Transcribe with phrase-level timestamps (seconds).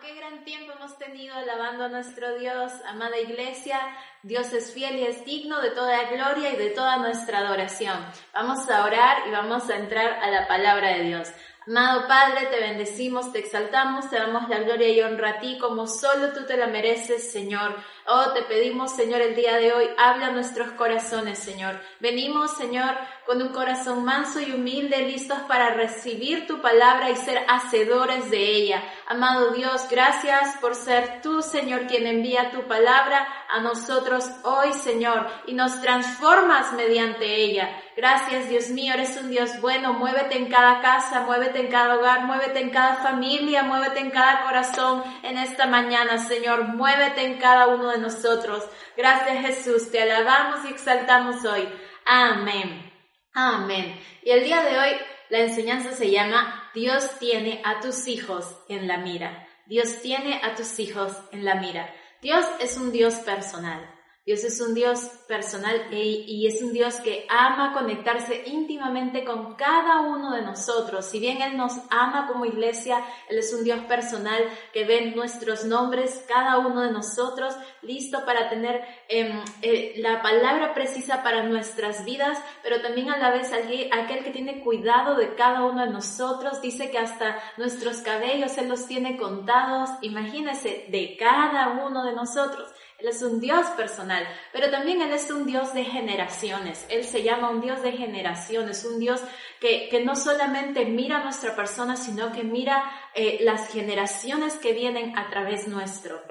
[0.00, 3.78] qué gran tiempo hemos tenido alabando a nuestro Dios, amada iglesia.
[4.22, 7.98] Dios es fiel y es digno de toda gloria y de toda nuestra adoración.
[8.32, 11.32] Vamos a orar y vamos a entrar a la palabra de Dios.
[11.64, 15.86] Amado Padre, te bendecimos, te exaltamos, te damos la gloria y honra a ti como
[15.86, 17.76] solo tú te la mereces, Señor.
[18.04, 21.80] Oh, te pedimos, Señor, el día de hoy, habla a nuestros corazones, Señor.
[22.00, 22.96] Venimos, Señor,
[23.26, 28.44] con un corazón manso y humilde, listos para recibir tu palabra y ser hacedores de
[28.44, 28.82] ella.
[29.12, 35.30] Amado Dios, gracias por ser tú, Señor, quien envía tu palabra a nosotros hoy, Señor,
[35.46, 37.78] y nos transformas mediante ella.
[37.94, 39.92] Gracias, Dios mío, eres un Dios bueno.
[39.92, 44.44] Muévete en cada casa, muévete en cada hogar, muévete en cada familia, muévete en cada
[44.44, 46.68] corazón en esta mañana, Señor.
[46.68, 48.64] Muévete en cada uno de nosotros.
[48.96, 49.90] Gracias, Jesús.
[49.90, 51.68] Te alabamos y exaltamos hoy.
[52.06, 52.90] Amén.
[53.34, 54.00] Amén.
[54.22, 54.96] Y el día de hoy
[55.28, 59.46] la enseñanza se llama Dios tiene a tus hijos en la mira.
[59.66, 61.92] Dios tiene a tus hijos en la mira.
[62.22, 63.91] Dios es un Dios personal.
[64.24, 70.02] Dios es un Dios personal y es un Dios que ama conectarse íntimamente con cada
[70.02, 71.06] uno de nosotros.
[71.06, 74.40] Si bien Él nos ama como iglesia, Él es un Dios personal
[74.72, 80.72] que ve nuestros nombres, cada uno de nosotros, listo para tener em, eh, la palabra
[80.72, 85.64] precisa para nuestras vidas, pero también a la vez aquel que tiene cuidado de cada
[85.64, 86.62] uno de nosotros.
[86.62, 89.90] Dice que hasta nuestros cabellos Él los tiene contados.
[90.02, 92.70] Imagínese, de cada uno de nosotros.
[93.02, 96.86] Él es un Dios personal, pero también Él es un Dios de generaciones.
[96.88, 99.20] Él se llama un Dios de generaciones, un Dios
[99.58, 102.84] que, que no solamente mira a nuestra persona, sino que mira
[103.16, 106.22] eh, las generaciones que vienen a través nuestro.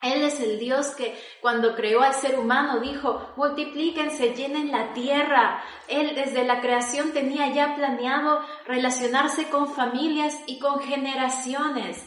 [0.00, 5.62] Él es el Dios que cuando creó al ser humano dijo, multiplíquense, llenen la tierra.
[5.88, 12.02] Él desde la creación tenía ya planeado relacionarse con familias y con generaciones.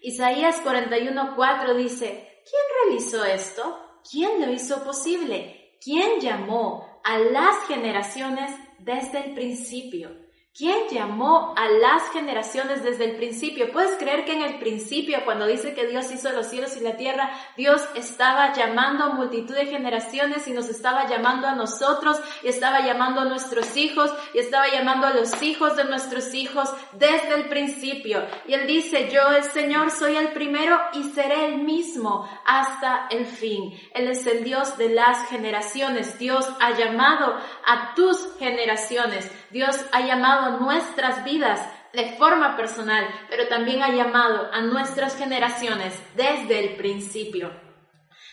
[0.00, 3.78] Isaías 41:4 dice, ¿Quién realizó esto?
[4.10, 5.76] ¿Quién lo hizo posible?
[5.82, 10.10] ¿Quién llamó a las generaciones desde el principio?
[10.52, 13.70] ¿Quién llamó a las generaciones desde el principio?
[13.70, 16.96] ¿Puedes creer que en el principio, cuando dice que Dios hizo los cielos y la
[16.96, 22.48] tierra, Dios estaba llamando a multitud de generaciones y nos estaba llamando a nosotros y
[22.48, 27.32] estaba llamando a nuestros hijos y estaba llamando a los hijos de nuestros hijos desde
[27.36, 28.26] el principio?
[28.48, 33.24] Y Él dice, yo el Señor soy el primero y seré el mismo hasta el
[33.24, 33.72] fin.
[33.94, 36.18] Él es el Dios de las generaciones.
[36.18, 39.30] Dios ha llamado a tus generaciones.
[39.50, 41.60] Dios ha llamado nuestras vidas
[41.92, 47.50] de forma personal, pero también ha llamado a nuestras generaciones desde el principio.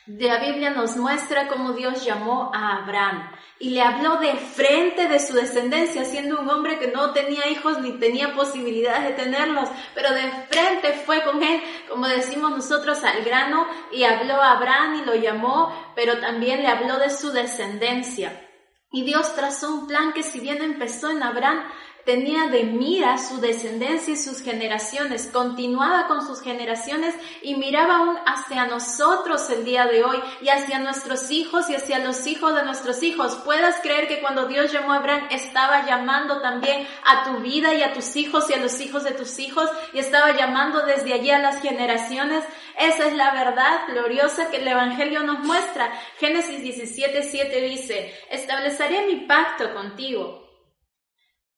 [0.07, 3.29] La Biblia nos muestra cómo Dios llamó a Abraham
[3.59, 7.81] y le habló de frente de su descendencia, siendo un hombre que no tenía hijos
[7.81, 13.23] ni tenía posibilidades de tenerlos, pero de frente fue con él, como decimos nosotros, al
[13.23, 18.43] grano y habló a Abraham y lo llamó, pero también le habló de su descendencia.
[18.91, 21.63] Y Dios trazó un plan que si bien empezó en Abraham,
[22.07, 28.17] tenía de mira su descendencia y sus generaciones, continuaba con sus generaciones y miraba aún
[28.25, 32.63] hacia nosotros el día de hoy y hacia nuestros hijos y hacia los hijos de
[32.63, 33.35] nuestros hijos.
[33.43, 37.83] Puedas creer que cuando Dios llamó a Abraham estaba llamando también a tu vida y
[37.83, 41.31] a tus hijos y a los hijos de tus hijos y estaba llamando desde allí
[41.31, 42.45] a las generaciones.
[42.79, 45.91] Esa es la verdad gloriosa que el Evangelio nos muestra.
[46.19, 50.46] Génesis 17, 7 dice, estableceré mi pacto contigo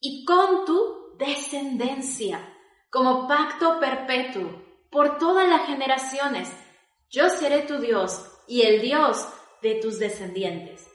[0.01, 2.39] y con tu descendencia,
[2.89, 6.49] como pacto perpetuo por todas las generaciones.
[7.09, 9.27] Yo seré tu Dios y el Dios
[9.61, 10.89] de tus descendientes.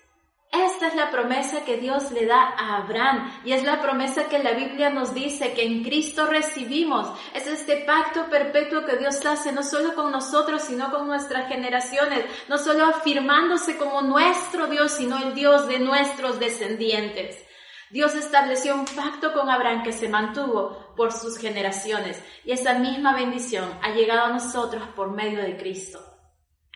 [0.52, 4.38] Esta es la promesa que Dios le da a Abraham y es la promesa que
[4.38, 7.08] la Biblia nos dice que en Cristo recibimos.
[7.34, 12.24] Es este pacto perpetuo que Dios hace no solo con nosotros, sino con nuestras generaciones,
[12.48, 17.44] no solo afirmándose como nuestro Dios, sino el Dios de nuestros descendientes.
[17.90, 23.14] Dios estableció un pacto con Abraham que se mantuvo por sus generaciones y esa misma
[23.14, 26.00] bendición ha llegado a nosotros por medio de Cristo.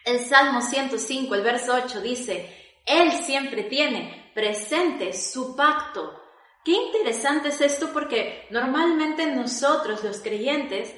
[0.04, 6.22] El Salmo 105, el verso 8 dice, Él siempre tiene presente su pacto.
[6.64, 10.94] Qué interesante es esto porque normalmente nosotros los creyentes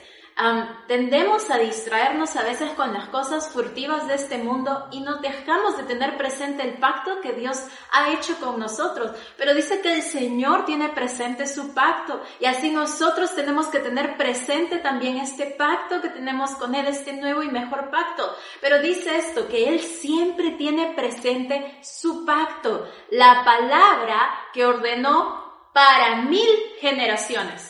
[0.87, 5.77] tendemos a distraernos a veces con las cosas furtivas de este mundo y nos dejamos
[5.77, 9.13] de tener presente el pacto que Dios ha hecho con nosotros.
[9.37, 14.17] Pero dice que el Señor tiene presente su pacto y así nosotros tenemos que tener
[14.17, 18.35] presente también este pacto que tenemos con Él, este nuevo y mejor pacto.
[18.61, 26.23] Pero dice esto, que Él siempre tiene presente su pacto, la palabra que ordenó para
[26.23, 26.49] mil
[26.81, 27.70] generaciones.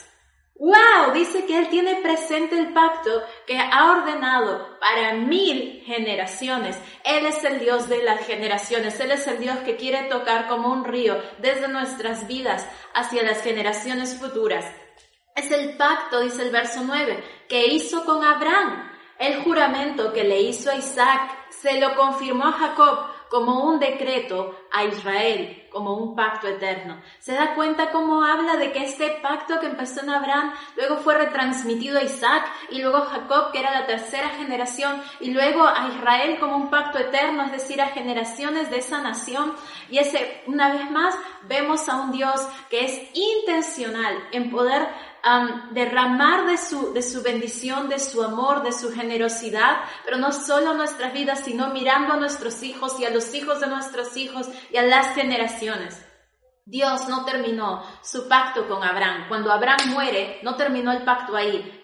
[0.61, 1.15] ¡Wow!
[1.15, 6.79] Dice que Él tiene presente el pacto que ha ordenado para mil generaciones.
[7.03, 9.01] Él es el Dios de las generaciones.
[9.01, 13.43] Él es el Dios que quiere tocar como un río desde nuestras vidas hacia las
[13.43, 14.67] generaciones futuras.
[15.35, 18.87] Es el pacto, dice el verso 9, que hizo con Abraham.
[19.19, 24.59] El juramento que le hizo a Isaac se lo confirmó a Jacob como un decreto
[24.73, 27.01] a Israel, como un pacto eterno.
[27.21, 31.17] Se da cuenta cómo habla de que este pacto que empezó en Abraham luego fue
[31.17, 35.89] retransmitido a Isaac y luego a Jacob, que era la tercera generación, y luego a
[35.89, 39.55] Israel como un pacto eterno, es decir, a generaciones de esa nación.
[39.89, 44.89] Y ese, una vez más, vemos a un Dios que es intencional en poder
[45.73, 50.71] derramar de su, de su bendición, de su amor, de su generosidad, pero no solo
[50.71, 54.49] a nuestras vidas, sino mirando a nuestros hijos y a los hijos de nuestros hijos
[54.71, 56.05] y a las generaciones.
[56.65, 59.27] Dios no terminó su pacto con Abraham.
[59.29, 61.80] Cuando Abraham muere, no terminó el pacto ahí.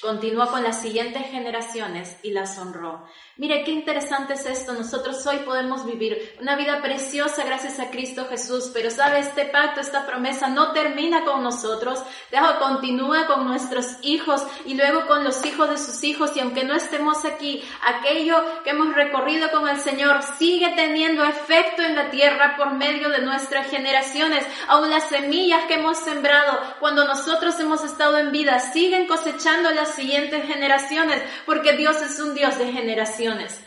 [0.00, 3.04] Continúa con las siguientes generaciones y las honró.
[3.36, 4.72] Mire, qué interesante es esto.
[4.72, 9.80] Nosotros hoy podemos vivir una vida preciosa gracias a Cristo Jesús, pero sabe, este pacto,
[9.80, 15.44] esta promesa no termina con nosotros, deja, continúa con nuestros hijos y luego con los
[15.44, 19.78] hijos de sus hijos y aunque no estemos aquí, aquello que hemos recorrido con el
[19.78, 24.44] Señor sigue teniendo efecto en la tierra por medio de nuestras generaciones.
[24.68, 29.94] Aún las semillas que hemos sembrado cuando nosotros hemos estado en vida siguen cosechando las
[29.94, 33.58] siguientes generaciones porque Dios es un Dios de generaciones.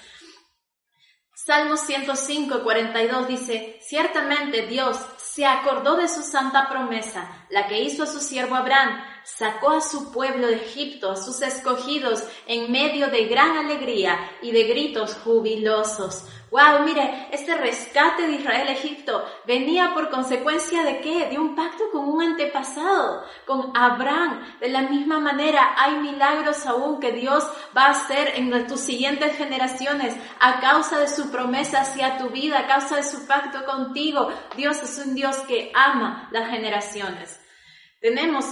[1.33, 8.03] Salmo 105, 42 dice, ciertamente Dios se acordó de su santa promesa, la que hizo
[8.03, 13.07] a su siervo Abraham, sacó a su pueblo de Egipto, a sus escogidos, en medio
[13.07, 16.25] de gran alegría y de gritos jubilosos.
[16.51, 21.27] Wow, mire, este rescate de Israel a Egipto venía por consecuencia de qué?
[21.27, 24.57] De un pacto con un antepasado, con Abraham.
[24.59, 29.37] De la misma manera, hay milagros aún que Dios va a hacer en tus siguientes
[29.37, 34.29] generaciones a causa de su promesa hacia tu vida, a causa de su pacto contigo.
[34.57, 37.39] Dios es un Dios que ama las generaciones.
[38.01, 38.45] Tenemos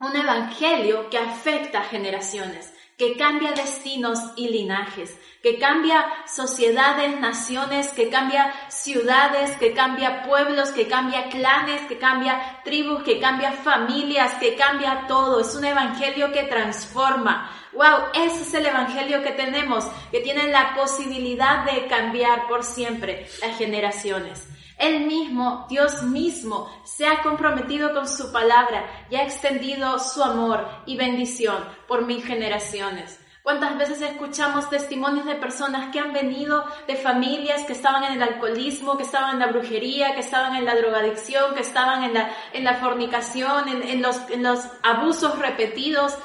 [0.00, 7.88] un evangelio que afecta a generaciones que cambia destinos y linajes, que cambia sociedades, naciones,
[7.94, 14.34] que cambia ciudades, que cambia pueblos, que cambia clanes, que cambia tribus, que cambia familias,
[14.34, 15.40] que cambia todo.
[15.40, 17.50] Es un evangelio que transforma.
[17.72, 23.26] Wow, ese es el evangelio que tenemos, que tiene la posibilidad de cambiar por siempre
[23.40, 24.46] las generaciones.
[24.80, 30.66] Él mismo, Dios mismo, se ha comprometido con su palabra y ha extendido su amor
[30.86, 33.20] y bendición por mil generaciones.
[33.42, 38.22] ¿Cuántas veces escuchamos testimonios de personas que han venido de familias que estaban en el
[38.22, 42.74] alcoholismo, que estaban en la brujería, que estaban en la drogadicción, que estaban en la,
[42.76, 46.16] fornicación, en los abusos repetidos,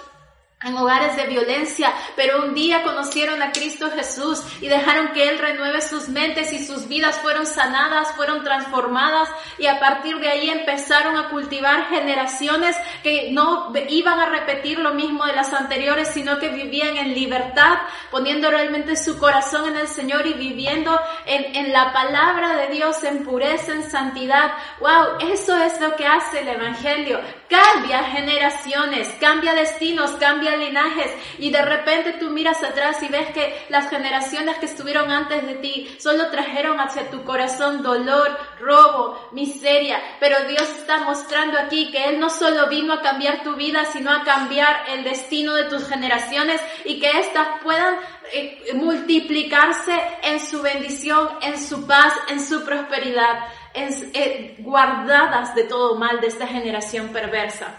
[0.64, 5.38] en hogares de violencia, pero un día conocieron a Cristo Jesús y dejaron que Él
[5.38, 10.50] renueve sus mentes y sus vidas fueron sanadas, fueron transformadas y a partir de ahí
[10.50, 16.40] empezaron a cultivar generaciones que no iban a repetir lo mismo de las anteriores, sino
[16.40, 17.78] que vivían en libertad,
[18.10, 23.04] poniendo realmente su corazón en el Señor y viviendo en, en la palabra de Dios
[23.04, 24.54] en pureza, en santidad.
[24.80, 25.32] ¡Wow!
[25.32, 27.20] Eso es lo que hace el Evangelio.
[27.50, 31.12] Cambia generaciones, cambia destinos, cambia linajes.
[31.38, 35.56] Y de repente tú miras atrás y ves que las generaciones que estuvieron antes de
[35.56, 42.06] ti solo trajeron hacia tu corazón dolor, robo, miseria, pero Dios está mostrando aquí que
[42.06, 45.88] Él no solo vino a cambiar tu vida, sino a cambiar el destino de tus
[45.88, 47.96] generaciones y que éstas puedan
[48.34, 55.96] eh, multiplicarse en su bendición, en su paz, en su prosperidad, eh, guardadas de todo
[55.96, 57.76] mal de esta generación perversa.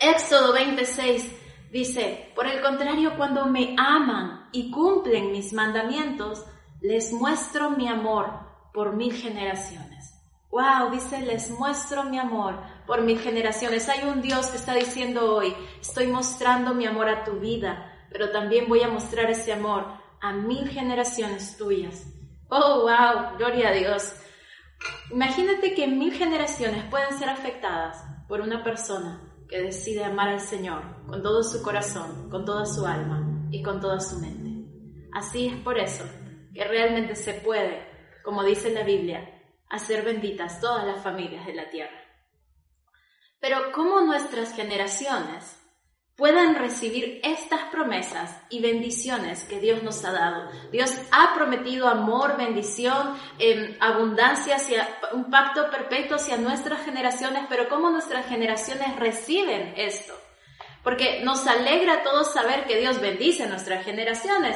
[0.00, 6.44] Éxodo 26 Dice, por el contrario, cuando me aman y cumplen mis mandamientos,
[6.80, 8.30] les muestro mi amor
[8.72, 10.14] por mil generaciones.
[10.50, 13.88] Wow, dice, les muestro mi amor por mil generaciones.
[13.88, 18.30] Hay un Dios que está diciendo hoy, estoy mostrando mi amor a tu vida, pero
[18.30, 19.84] también voy a mostrar ese amor
[20.20, 22.06] a mil generaciones tuyas.
[22.48, 24.14] Oh, wow, gloria a Dios.
[25.10, 31.06] Imagínate que mil generaciones pueden ser afectadas por una persona que decide amar al Señor
[31.06, 34.68] con todo su corazón, con toda su alma y con toda su mente.
[35.12, 36.04] Así es por eso
[36.52, 37.86] que realmente se puede,
[38.24, 39.36] como dice la Biblia,
[39.68, 42.00] hacer benditas todas las familias de la tierra.
[43.40, 45.62] Pero ¿cómo nuestras generaciones
[46.16, 50.50] puedan recibir estas promesas y bendiciones que Dios nos ha dado.
[50.72, 57.68] Dios ha prometido amor, bendición, eh, abundancia, hacia, un pacto perpetuo hacia nuestras generaciones, pero
[57.68, 60.14] ¿cómo nuestras generaciones reciben esto?
[60.86, 64.54] porque nos alegra a todos saber que Dios bendice nuestras generaciones,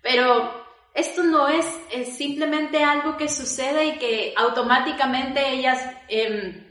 [0.00, 1.66] pero esto no es,
[2.16, 6.66] simplemente algo que sucede y que automáticamente ellas em,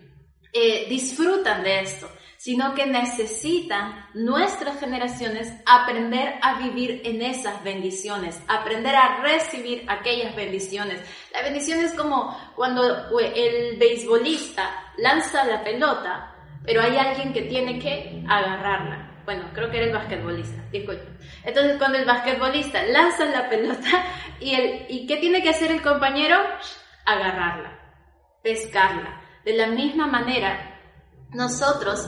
[0.52, 2.10] eh, disfrutan de esto,
[2.46, 10.36] sino que necesitan nuestras generaciones aprender a vivir en esas bendiciones, aprender a recibir aquellas
[10.36, 11.02] bendiciones.
[11.34, 17.80] La bendición es como cuando el beisbolista lanza la pelota, pero hay alguien que tiene
[17.80, 19.24] que agarrarla.
[19.26, 21.08] Bueno, creo que era el basquetbolista, disculpe.
[21.44, 24.06] Entonces, cuando el basquetbolista lanza la pelota,
[24.40, 26.38] ¿y, el, ¿y qué tiene que hacer el compañero?
[27.08, 27.72] Agarrarla,
[28.44, 29.20] pescarla.
[29.44, 30.80] De la misma manera,
[31.32, 32.08] nosotros,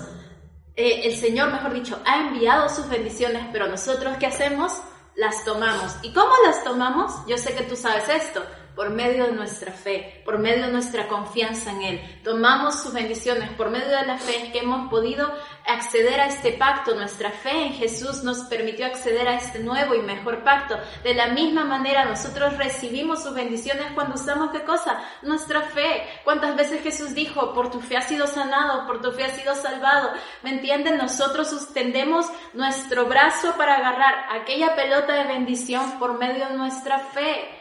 [0.77, 4.72] eh, el Señor, mejor dicho, ha enviado sus bendiciones, pero nosotros, ¿qué hacemos?
[5.15, 5.96] Las tomamos.
[6.03, 7.12] ¿Y cómo las tomamos?
[7.27, 8.43] Yo sé que tú sabes esto
[8.77, 12.19] por medio de nuestra fe, por medio de nuestra confianza en Él.
[12.24, 15.34] Tomamos sus bendiciones por medio de la fe que hemos podido
[15.65, 16.93] acceder a este pacto.
[16.93, 20.77] Nuestra fe en Jesús nos permitió acceder a este nuevo y mejor pacto.
[21.03, 25.01] De la misma manera nosotros recibimos sus bendiciones cuando usamos qué cosa?
[25.24, 26.03] Nuestra fe.
[26.24, 29.55] ¿Cuántas veces Jesús dijo, por tu fe has sido sanado, por tu fe has sido
[29.55, 30.12] salvado?
[30.43, 30.98] ¿Me entienden?
[30.98, 37.56] Nosotros extendemos nuestro brazo para agarrar aquella pelota de bendición por medio de nuestra fe.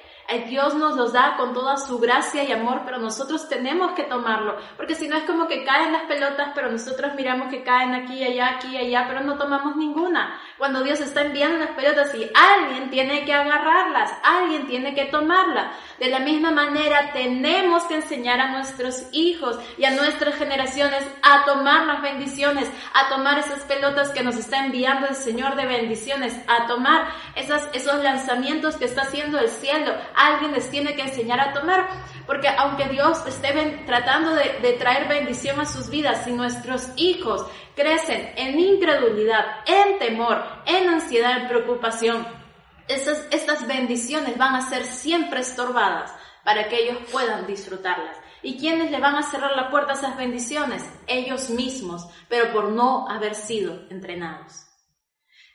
[0.49, 4.57] Dios nos los da con toda su gracia y amor, pero nosotros tenemos que tomarlo,
[4.77, 8.23] porque si no es como que caen las pelotas, pero nosotros miramos que caen aquí,
[8.25, 10.41] allá, aquí, allá, pero no tomamos ninguna.
[10.59, 15.75] Cuando Dios está enviando las pelotas y alguien tiene que agarrarlas, alguien tiene que tomarlas.
[15.99, 21.45] De la misma manera, tenemos que enseñar a nuestros hijos y a nuestras generaciones a
[21.45, 26.37] tomar las bendiciones, a tomar esas pelotas que nos está enviando el Señor de bendiciones,
[26.49, 29.93] a tomar esas, esos lanzamientos que está haciendo el cielo.
[30.17, 31.89] Alguien les tiene que enseñar a tomar,
[32.27, 33.53] porque aunque Dios esté
[33.87, 40.43] tratando de, traer bendición a sus vidas, si nuestros hijos crecen en incredulidad, en temor,
[40.65, 42.27] en ansiedad, en preocupación,
[42.89, 46.13] estas, estas bendiciones van a ser siempre estorbadas
[46.45, 48.17] para que ellos puedan disfrutarlas.
[48.43, 50.85] ¿Y quiénes le van a cerrar la puerta a esas bendiciones?
[51.07, 54.66] Ellos mismos, pero por no haber sido entrenados.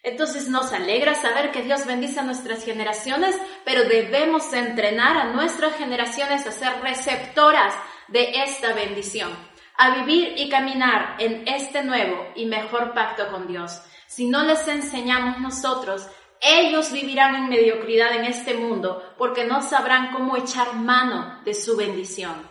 [0.03, 5.75] Entonces nos alegra saber que Dios bendice a nuestras generaciones, pero debemos entrenar a nuestras
[5.75, 7.73] generaciones a ser receptoras
[8.07, 9.31] de esta bendición,
[9.77, 13.79] a vivir y caminar en este nuevo y mejor pacto con Dios.
[14.07, 16.07] Si no les enseñamos nosotros,
[16.41, 21.77] ellos vivirán en mediocridad en este mundo porque no sabrán cómo echar mano de su
[21.77, 22.49] bendición.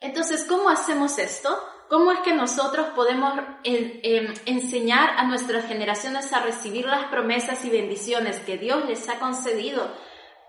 [0.00, 1.58] Entonces, ¿cómo hacemos esto?
[1.88, 8.40] ¿Cómo es que nosotros podemos enseñar a nuestras generaciones a recibir las promesas y bendiciones
[8.40, 9.88] que Dios les ha concedido?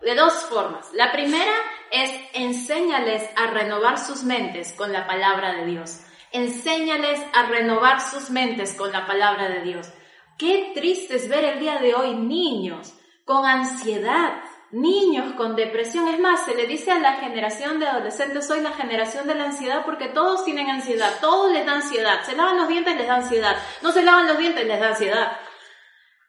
[0.02, 0.92] De dos formas.
[0.94, 1.54] La primera
[1.92, 6.02] es enséñales a renovar sus mentes con la palabra de Dios.
[6.32, 9.90] Enséñales a renovar sus mentes con la palabra de Dios.
[10.38, 12.94] Qué triste es ver el día de hoy niños
[13.26, 16.08] con ansiedad, niños con depresión.
[16.08, 19.46] Es más, se le dice a la generación de adolescentes hoy la generación de la
[19.46, 22.24] ansiedad porque todos tienen ansiedad, todos les da ansiedad.
[22.24, 23.58] Se lavan los dientes, les da ansiedad.
[23.82, 25.38] No se lavan los dientes, les da ansiedad.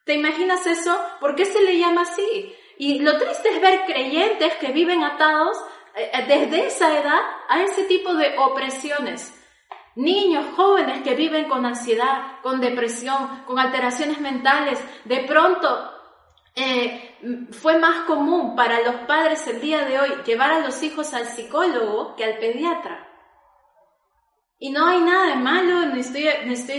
[0.04, 0.98] ¿Te imaginas eso?
[1.20, 2.54] ¿Por qué se le llama así?
[2.78, 5.58] Y lo triste es ver creyentes que viven atados
[5.96, 9.34] eh, desde esa edad a ese tipo de opresiones.
[9.96, 15.97] Niños, jóvenes que viven con ansiedad, con depresión, con alteraciones mentales, de pronto
[16.58, 21.14] eh, fue más común para los padres el día de hoy llevar a los hijos
[21.14, 23.06] al psicólogo que al pediatra.
[24.60, 26.24] Y no hay nada de malo, no estoy,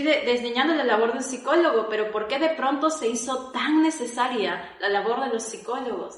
[0.02, 4.90] desdeñando la labor del psicólogo, pero ¿por qué de pronto se hizo tan necesaria la
[4.90, 6.14] labor de los psicólogos?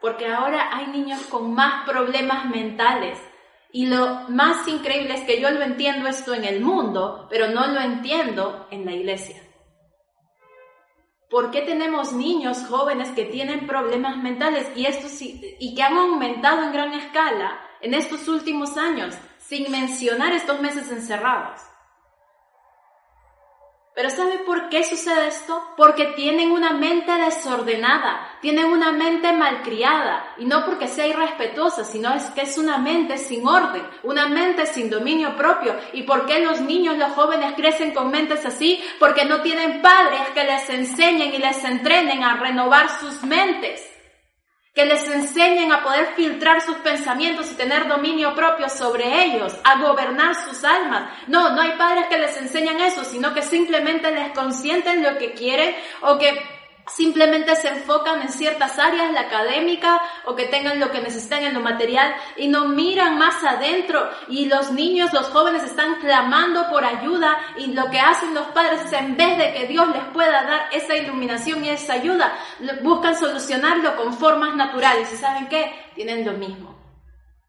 [0.00, 3.18] Porque ahora hay niños con más problemas mentales,
[3.72, 7.66] y lo más increíble es que yo lo entiendo esto en el mundo, pero no
[7.66, 9.42] lo entiendo en la iglesia.
[11.28, 16.62] ¿Por qué tenemos niños jóvenes que tienen problemas mentales y, esto, y que han aumentado
[16.62, 21.60] en gran escala en estos últimos años, sin mencionar estos meses encerrados?
[23.96, 25.72] Pero ¿sabe por qué sucede esto?
[25.74, 32.12] Porque tienen una mente desordenada, tienen una mente malcriada, y no porque sea irrespetuosa, sino
[32.12, 35.74] es que es una mente sin orden, una mente sin dominio propio.
[35.94, 38.84] ¿Y por qué los niños, los jóvenes crecen con mentes así?
[39.00, 43.95] Porque no tienen padres que les enseñen y les entrenen a renovar sus mentes
[44.76, 49.80] que les enseñen a poder filtrar sus pensamientos y tener dominio propio sobre ellos, a
[49.80, 51.10] gobernar sus almas.
[51.28, 55.32] No, no hay padres que les enseñan eso, sino que simplemente les consienten lo que
[55.32, 56.55] quieren o que
[56.88, 61.54] simplemente se enfocan en ciertas áreas, la académica o que tengan lo que necesitan en
[61.54, 64.08] lo material y no miran más adentro.
[64.28, 68.82] Y los niños, los jóvenes están clamando por ayuda y lo que hacen los padres
[68.82, 72.36] es en vez de que Dios les pueda dar esa iluminación y esa ayuda,
[72.82, 75.12] buscan solucionarlo con formas naturales.
[75.12, 76.76] Y saben qué, tienen lo mismo.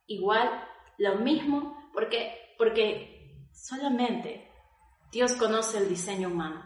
[0.07, 0.49] Igual,
[0.97, 4.51] lo mismo, porque, porque solamente
[5.11, 6.63] Dios conoce el diseño humano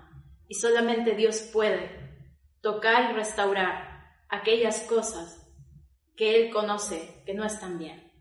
[0.48, 2.01] y solamente Dios puede
[2.62, 5.48] tocar y restaurar aquellas cosas
[6.16, 8.12] que Él conoce que no están bien.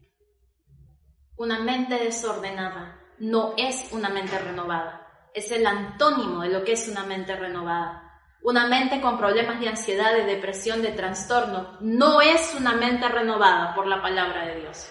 [1.37, 6.88] Una mente desordenada no es una mente renovada, es el antónimo de lo que es
[6.88, 8.06] una mente renovada.
[8.42, 13.75] Una mente con problemas de ansiedad, de depresión, de trastorno, no es una mente renovada
[13.75, 14.90] por la palabra de Dios.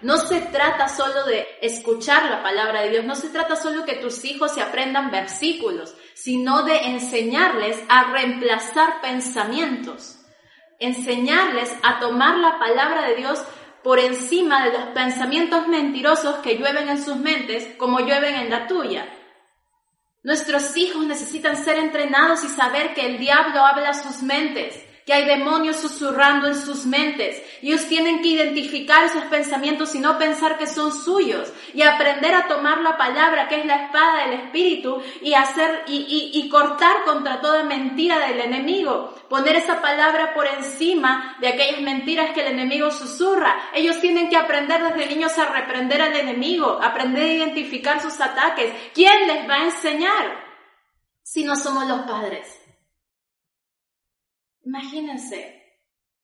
[0.00, 3.96] No se trata solo de escuchar la palabra de Dios, no se trata solo que
[3.96, 10.18] tus hijos se aprendan versículos, sino de enseñarles a reemplazar pensamientos,
[10.78, 13.42] enseñarles a tomar la palabra de Dios
[13.82, 18.66] por encima de los pensamientos mentirosos que llueven en sus mentes como llueven en la
[18.66, 19.08] tuya.
[20.22, 25.12] Nuestros hijos necesitan ser entrenados y saber que el diablo habla a sus mentes que
[25.12, 27.42] hay demonios susurrando en sus mentes.
[27.62, 32.48] Ellos tienen que identificar esos pensamientos y no pensar que son suyos y aprender a
[32.48, 37.40] tomar la palabra que es la espada del espíritu y hacer y, y cortar contra
[37.40, 39.14] toda mentira del enemigo.
[39.28, 43.70] Poner esa palabra por encima de aquellas mentiras que el enemigo susurra.
[43.74, 48.72] Ellos tienen que aprender desde niños a reprender al enemigo, aprender a identificar sus ataques.
[48.94, 50.44] ¿Quién les va a enseñar?
[51.22, 52.59] Si no somos los padres.
[54.64, 55.60] Imagínense,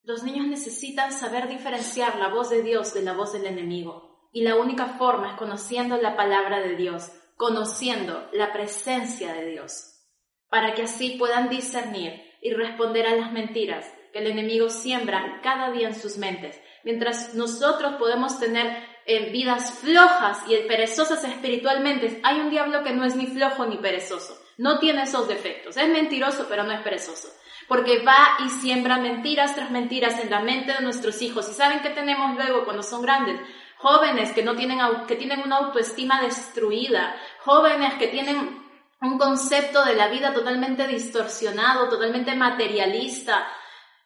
[0.03, 4.29] los niños necesitan saber diferenciar la voz de Dios de la voz del enemigo.
[4.31, 10.05] Y la única forma es conociendo la palabra de Dios, conociendo la presencia de Dios,
[10.49, 15.71] para que así puedan discernir y responder a las mentiras que el enemigo siembra cada
[15.71, 16.61] día en sus mentes.
[16.83, 23.03] Mientras nosotros podemos tener eh, vidas flojas y perezosas espiritualmente, hay un diablo que no
[23.03, 24.39] es ni flojo ni perezoso.
[24.57, 25.75] No tiene esos defectos.
[25.75, 27.29] Es mentiroso, pero no es perezoso
[27.67, 31.49] porque va y siembra mentiras tras mentiras en la mente de nuestros hijos.
[31.49, 33.39] ¿Y saben qué tenemos luego cuando son grandes?
[33.77, 38.65] Jóvenes que, no tienen, que tienen una autoestima destruida, jóvenes que tienen
[39.01, 43.47] un concepto de la vida totalmente distorsionado, totalmente materialista.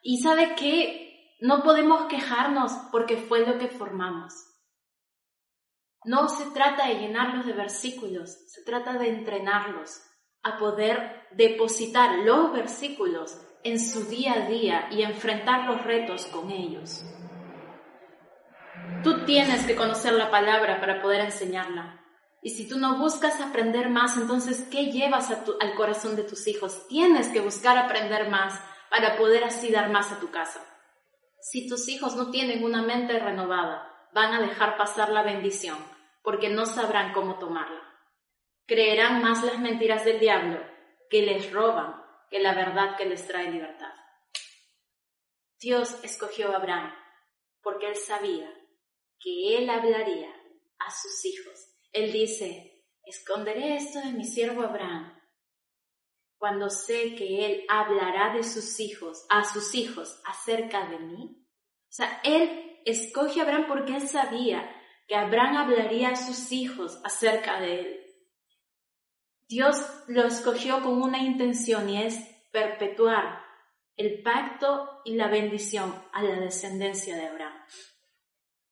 [0.02, 1.38] Y sabe qué?
[1.40, 4.34] No podemos quejarnos porque fue lo que formamos.
[6.04, 10.02] No se trata de llenarlos de versículos, se trata de entrenarlos
[10.44, 16.52] a poder depositar los versículos en su día a día y enfrentar los retos con
[16.52, 17.04] ellos.
[19.04, 22.00] Tú tienes que conocer la palabra para poder enseñarla.
[22.44, 26.88] Y si tú no buscas aprender más, entonces, ¿qué llevas al corazón de tus hijos?
[26.88, 30.60] Tienes que buscar aprender más para poder así dar más a tu casa.
[31.40, 35.78] Si tus hijos no tienen una mente renovada, van a dejar pasar la bendición
[36.24, 37.82] porque no sabrán cómo tomarla.
[38.68, 40.60] Creerán más las mentiras del diablo
[41.10, 42.01] que les roban
[42.32, 43.94] que la verdad que les trae libertad.
[45.60, 46.92] Dios escogió a Abraham
[47.62, 48.50] porque él sabía
[49.20, 50.34] que él hablaría
[50.80, 51.76] a sus hijos.
[51.92, 55.22] Él dice, esconderé esto de mi siervo Abraham
[56.38, 61.46] cuando sé que él hablará de sus hijos, a sus hijos, acerca de mí.
[61.84, 64.68] O sea, él escoge a Abraham porque él sabía
[65.08, 68.01] que Abraham hablaría a sus hijos acerca de él.
[69.52, 72.18] Dios lo escogió con una intención y es
[72.54, 73.42] perpetuar
[73.98, 77.52] el pacto y la bendición a la descendencia de Abraham.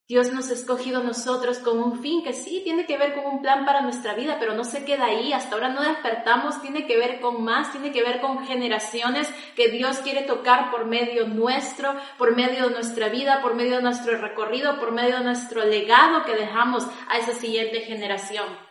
[0.08, 3.42] Dios nos ha escogido nosotros con un fin que sí tiene que ver con un
[3.42, 6.96] plan para nuestra vida, pero no se queda ahí, hasta ahora no despertamos, tiene que
[6.96, 11.94] ver con más, tiene que ver con generaciones que Dios quiere tocar por medio nuestro,
[12.16, 16.24] por medio de nuestra vida, por medio de nuestro recorrido, por medio de nuestro legado
[16.24, 18.69] que dejamos a esa siguiente generación.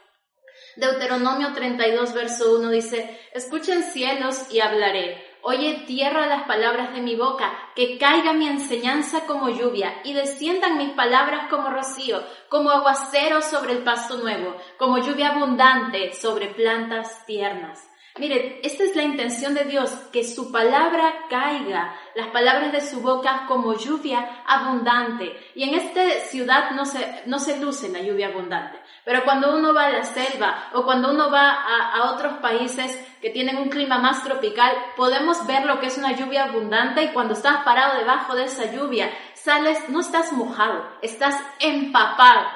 [0.75, 5.29] Deuteronomio 32, verso 1 dice, escuchen cielos y hablaré.
[5.41, 10.77] Oye tierra las palabras de mi boca, que caiga mi enseñanza como lluvia y desciendan
[10.77, 17.25] mis palabras como rocío, como aguacero sobre el pasto nuevo, como lluvia abundante sobre plantas
[17.25, 17.89] tiernas.
[18.19, 22.99] Mire, esta es la intención de Dios, que su palabra caiga, las palabras de su
[22.99, 25.35] boca como lluvia abundante.
[25.55, 28.77] Y en esta ciudad no se, no se luce la lluvia abundante.
[29.05, 32.99] Pero cuando uno va a la selva o cuando uno va a, a otros países
[33.21, 37.13] que tienen un clima más tropical, podemos ver lo que es una lluvia abundante y
[37.13, 42.47] cuando estás parado debajo de esa lluvia, sales, no estás mojado, estás empapado,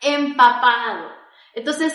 [0.00, 1.12] empapado.
[1.54, 1.94] Entonces,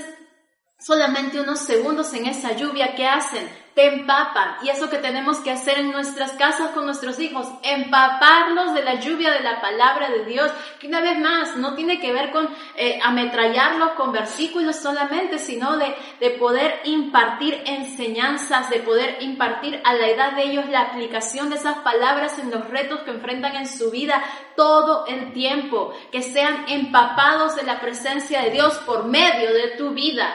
[0.79, 4.55] solamente unos segundos en esa lluvia que hacen te empapan.
[4.61, 8.95] Y eso que tenemos que hacer en nuestras casas con nuestros hijos, empaparlos de la
[8.95, 12.49] lluvia de la palabra de Dios, que una vez más no tiene que ver con
[12.75, 19.93] eh, ametrallarlos con versículos solamente, sino de, de poder impartir enseñanzas, de poder impartir a
[19.93, 23.67] la edad de ellos la aplicación de esas palabras en los retos que enfrentan en
[23.67, 24.21] su vida
[24.55, 29.91] todo el tiempo, que sean empapados de la presencia de Dios por medio de tu
[29.91, 30.33] vida.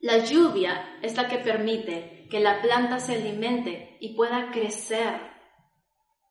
[0.00, 5.20] La lluvia es la que permite que la planta se alimente y pueda crecer.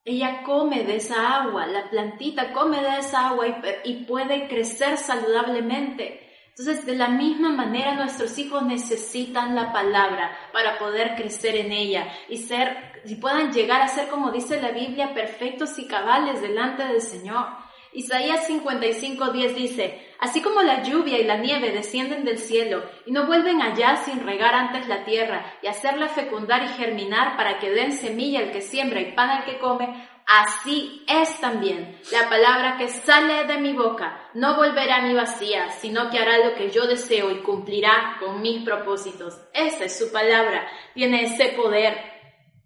[0.06, 3.46] Ella come de esa agua, la plantita come de esa agua
[3.84, 6.22] y, puede crecer saludablemente.
[6.58, 12.08] Entonces, de la misma manera, nuestros hijos necesitan la palabra para poder crecer en ella
[12.30, 16.86] y ser, y puedan llegar a ser, como dice la Biblia, perfectos y cabales delante
[16.86, 17.67] del Señor.
[17.94, 23.12] Isaías 55, 10 dice, Así como la lluvia y la nieve descienden del cielo y
[23.12, 27.70] no vuelven allá sin regar antes la tierra y hacerla fecundar y germinar para que
[27.70, 32.78] den semilla al que siembra y pan al que come, así es también la palabra
[32.78, 34.30] que sale de mi boca.
[34.34, 38.64] No volverá ni vacía, sino que hará lo que yo deseo y cumplirá con mis
[38.64, 39.40] propósitos.
[39.54, 42.17] Esa es su palabra, tiene ese poder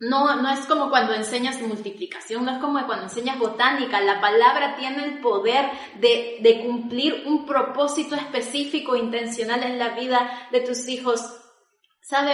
[0.02, 4.02] no, no es como cuando enseñas multiplicación, no es como cuando enseñas botánica.
[4.02, 10.48] La palabra tiene el poder de, de cumplir un propósito específico, intencional en la vida
[10.52, 11.22] de tus hijos.
[12.02, 12.34] ¿Sabe?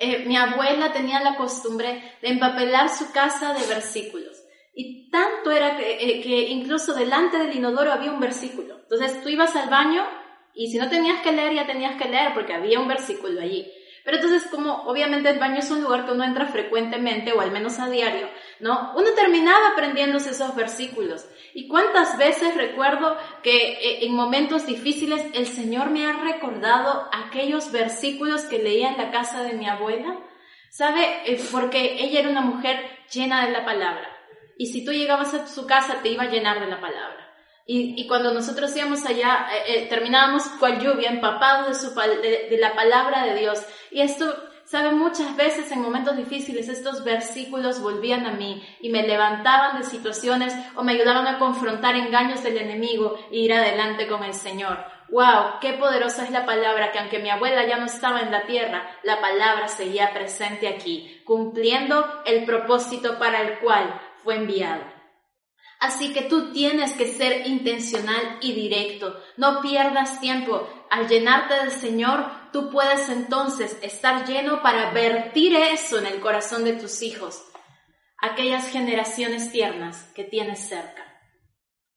[0.00, 4.36] Eh, mi abuela tenía la costumbre de empapelar su casa de versículos.
[4.74, 8.80] Y tanto era que, eh, que incluso delante del inodoro había un versículo.
[8.82, 10.04] Entonces tú ibas al baño
[10.52, 13.70] y si no tenías que leer, ya tenías que leer porque había un versículo allí.
[14.04, 17.50] Pero entonces, como obviamente el baño es un lugar que uno entra frecuentemente o al
[17.50, 18.28] menos a diario,
[18.60, 18.92] ¿no?
[18.96, 21.26] Uno terminaba aprendiéndose esos versículos.
[21.54, 27.72] ¿Y cuántas veces recuerdo que eh, en momentos difíciles el Señor me ha recordado aquellos
[27.72, 30.20] versículos que leía en la casa de mi abuela?
[30.68, 31.22] ¿Sabe?
[31.24, 34.08] Eh, porque ella era una mujer llena de la palabra.
[34.58, 37.23] Y si tú llegabas a su casa te iba a llenar de la palabra.
[37.66, 43.40] Y, cuando nosotros íbamos allá, eh, eh, terminábamos con lluvia, empapados de, la palabra de
[43.40, 43.62] Dios.
[43.90, 44.34] Y esto,
[44.66, 49.86] sabe, muchas veces en momentos difíciles estos versículos volvían a mí y me levantaban de
[49.86, 54.84] situaciones o me ayudaban a confrontar engaños del enemigo e ir adelante con el Señor.
[55.08, 55.58] ¡Wow!
[55.62, 56.92] ¡Qué poderosa es la palabra!
[56.92, 61.22] Que aunque mi abuela ya no estaba en la tierra, la palabra seguía presente aquí,
[61.24, 64.93] cumpliendo el propósito para el cual fue enviado.
[65.84, 69.20] Así que tú tienes que ser intencional y directo.
[69.36, 70.66] No pierdas tiempo.
[70.88, 76.64] Al llenarte del Señor, tú puedes entonces estar lleno para vertir eso en el corazón
[76.64, 77.44] de tus hijos,
[78.16, 81.04] aquellas generaciones tiernas que tienes cerca.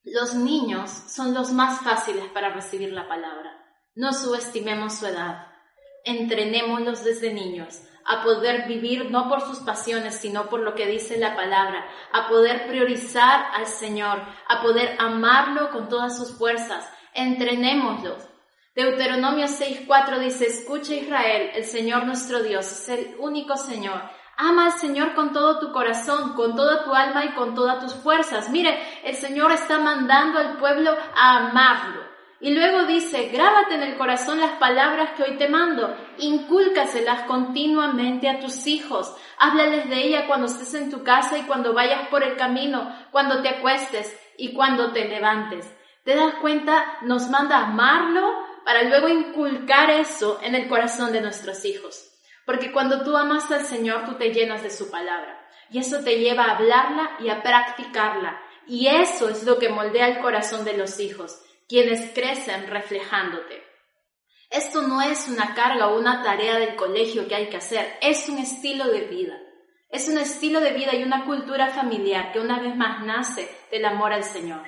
[0.04, 3.56] Los niños son los más fáciles para recibir la palabra.
[3.94, 5.46] No subestimemos su edad.
[6.04, 11.18] Entrenémoslos desde niños a poder vivir no por sus pasiones, sino por lo que dice
[11.18, 16.90] la palabra, a poder priorizar al Señor, a poder amarlo con todas sus fuerzas.
[17.12, 18.26] Entrenémoslos.
[18.74, 24.00] Deuteronomio 6.4 dice, escucha Israel, el Señor nuestro Dios es el único Señor.
[24.36, 27.94] Ama al Señor con todo tu corazón, con toda tu alma y con todas tus
[27.94, 28.48] fuerzas.
[28.50, 32.07] Mire, el Señor está mandando al pueblo a amarlo.
[32.40, 38.28] Y luego dice, grábate en el corazón las palabras que hoy te mando, incúlcaselas continuamente
[38.28, 42.22] a tus hijos, háblales de ella cuando estés en tu casa y cuando vayas por
[42.22, 45.66] el camino, cuando te acuestes y cuando te levantes.
[46.04, 46.98] ¿Te das cuenta?
[47.02, 48.32] Nos manda amarlo
[48.64, 52.08] para luego inculcar eso en el corazón de nuestros hijos.
[52.46, 55.44] Porque cuando tú amas al Señor, tú te llenas de su palabra.
[55.70, 58.40] Y eso te lleva a hablarla y a practicarla.
[58.64, 63.62] Y eso es lo que moldea el corazón de los hijos quienes crecen reflejándote.
[64.50, 68.28] Esto no es una carga o una tarea del colegio que hay que hacer, es
[68.28, 69.38] un estilo de vida.
[69.90, 73.84] Es un estilo de vida y una cultura familiar que una vez más nace del
[73.84, 74.62] amor al Señor.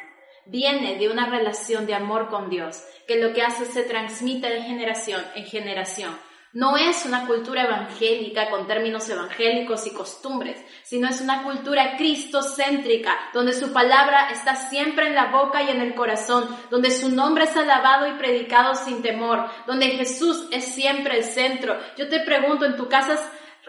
[0.47, 4.63] Viene de una relación de amor con Dios, que lo que hace se transmite de
[4.63, 11.21] generación en generación no es una cultura evangélica con términos evangélicos y costumbres, sino es
[11.21, 16.49] una cultura cristocéntrica, donde su palabra está siempre en la boca y en el corazón,
[16.71, 21.79] donde su nombre es alabado y predicado sin temor, donde Jesús es siempre el centro.
[21.97, 23.17] Yo te pregunto, ¿en tu casa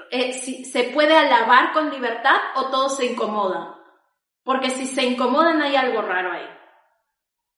[0.09, 3.75] eh, si se puede alabar con libertad o todos se incomodan?
[4.43, 6.49] Porque si se incomodan hay algo raro ahí.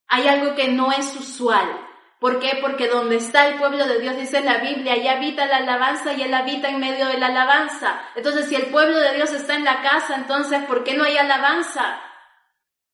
[0.08, 1.83] Hay algo que no es usual.
[2.24, 2.58] ¿Por qué?
[2.62, 6.22] Porque donde está el pueblo de Dios, dice la Biblia, ahí habita la alabanza y
[6.22, 8.02] Él habita en medio de la alabanza.
[8.16, 11.18] Entonces, si el pueblo de Dios está en la casa, entonces, ¿por qué no hay
[11.18, 12.00] alabanza?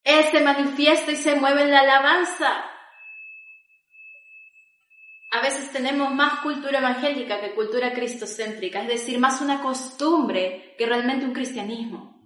[0.04, 2.66] Él se manifiesta y se mueve en la alabanza.
[5.32, 10.88] a veces tenemos más cultura evangélica que cultura cristocéntrica, es decir, más una costumbre que
[10.88, 12.19] realmente un cristianismo.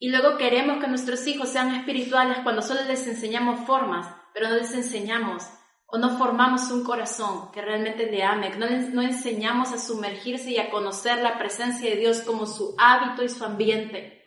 [0.00, 4.56] Y luego queremos que nuestros hijos sean espirituales cuando solo les enseñamos formas, pero no
[4.56, 5.46] les enseñamos
[5.92, 9.78] o no formamos un corazón que realmente le ame, que no, les, no enseñamos a
[9.78, 14.24] sumergirse y a conocer la presencia de Dios como su hábito y su ambiente.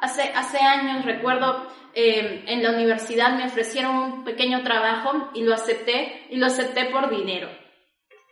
[0.00, 5.54] Hace, hace años recuerdo eh, en la universidad me ofrecieron un pequeño trabajo y lo
[5.54, 7.48] acepté y lo acepté por dinero,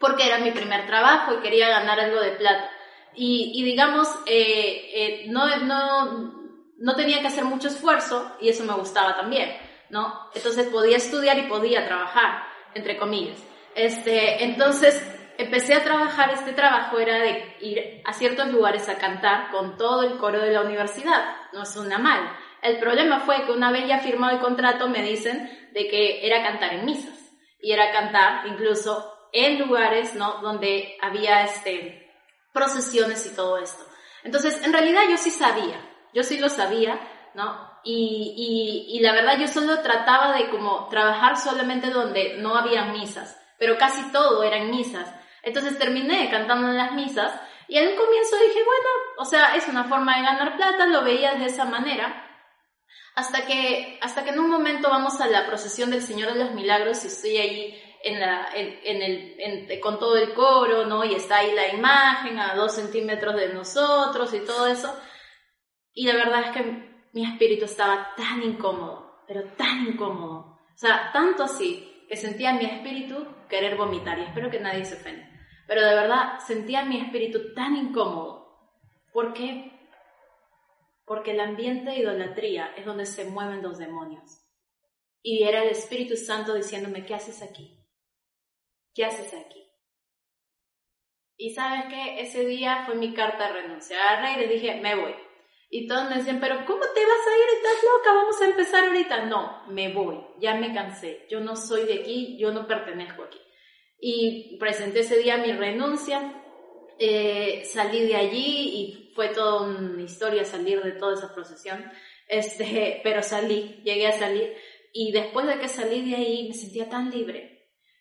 [0.01, 2.69] porque era mi primer trabajo y quería ganar algo de plata.
[3.15, 6.35] Y, digamos, eh, eh, no, no,
[6.79, 9.57] no tenía que hacer mucho esfuerzo y eso me gustaba también,
[9.91, 10.31] ¿no?
[10.35, 12.45] Entonces podía estudiar y podía trabajar,
[12.75, 13.39] entre comillas.
[13.75, 15.03] Este, entonces
[15.39, 20.03] empecé a trabajar, este trabajo era de ir a ciertos lugares a cantar con todo
[20.03, 22.21] el coro de la universidad, no es una mal.
[22.63, 26.43] El problema fue que una vez ya firmado el contrato me dicen de que era
[26.43, 30.41] cantar en misas y era cantar incluso en lugares, ¿no?
[30.43, 32.02] Donde había este,
[32.53, 33.85] procesiones y todo esto.
[34.25, 35.81] Entonces, en realidad yo sí sabía,
[36.13, 37.01] yo sí lo sabía,
[37.35, 37.71] ¿no?
[37.85, 42.85] Y, y, y la verdad yo solo trataba de como trabajar solamente donde no había
[42.87, 45.13] misas, pero casi todo eran misas.
[45.43, 47.33] Entonces terminé cantando en las misas
[47.69, 48.89] y en un comienzo dije, bueno,
[49.19, 52.29] o sea, es una forma de ganar plata, lo veía de esa manera,
[53.15, 56.53] hasta que, hasta que en un momento vamos a la procesión del Señor de los
[56.53, 61.05] Milagros y estoy ahí en la, en, el, con todo el coro, ¿no?
[61.05, 64.95] Y está ahí la imagen a dos centímetros de nosotros y todo eso.
[65.93, 70.59] Y la verdad es que mi espíritu estaba tan incómodo, pero tan incómodo.
[70.75, 74.85] O sea, tanto así que sentía en mi espíritu querer vomitar y espero que nadie
[74.85, 75.29] se ofenda.
[75.67, 78.43] Pero de verdad sentía en mi espíritu tan incómodo.
[79.13, 79.73] ¿Por qué?
[81.13, 84.47] porque el ambiente de idolatría es donde se mueven los demonios.
[85.23, 87.82] Y era el Espíritu Santo diciéndome, ¿qué haces aquí?
[88.95, 89.63] ¿Qué haces aquí?
[91.37, 93.97] Y sabes que ese día fue mi carta de renuncia.
[93.97, 95.15] Agarré y le dije, me voy.
[95.71, 97.57] Y todos me decían, pero ¿cómo te vas a ir?
[97.57, 98.15] ¿Estás loca?
[98.15, 99.25] Vamos a empezar ahorita.
[99.27, 100.19] No, me voy.
[100.39, 101.27] Ya me cansé.
[101.31, 103.41] Yo no soy de aquí, yo no pertenezco aquí.
[103.99, 106.43] Y presenté ese día mi renuncia.
[106.99, 111.91] Eh, salí de allí y fue toda una historia salir de toda esa procesión,
[112.29, 114.55] este, pero salí, llegué a salir
[114.93, 117.52] y después de que salí de ahí me sentía tan libre.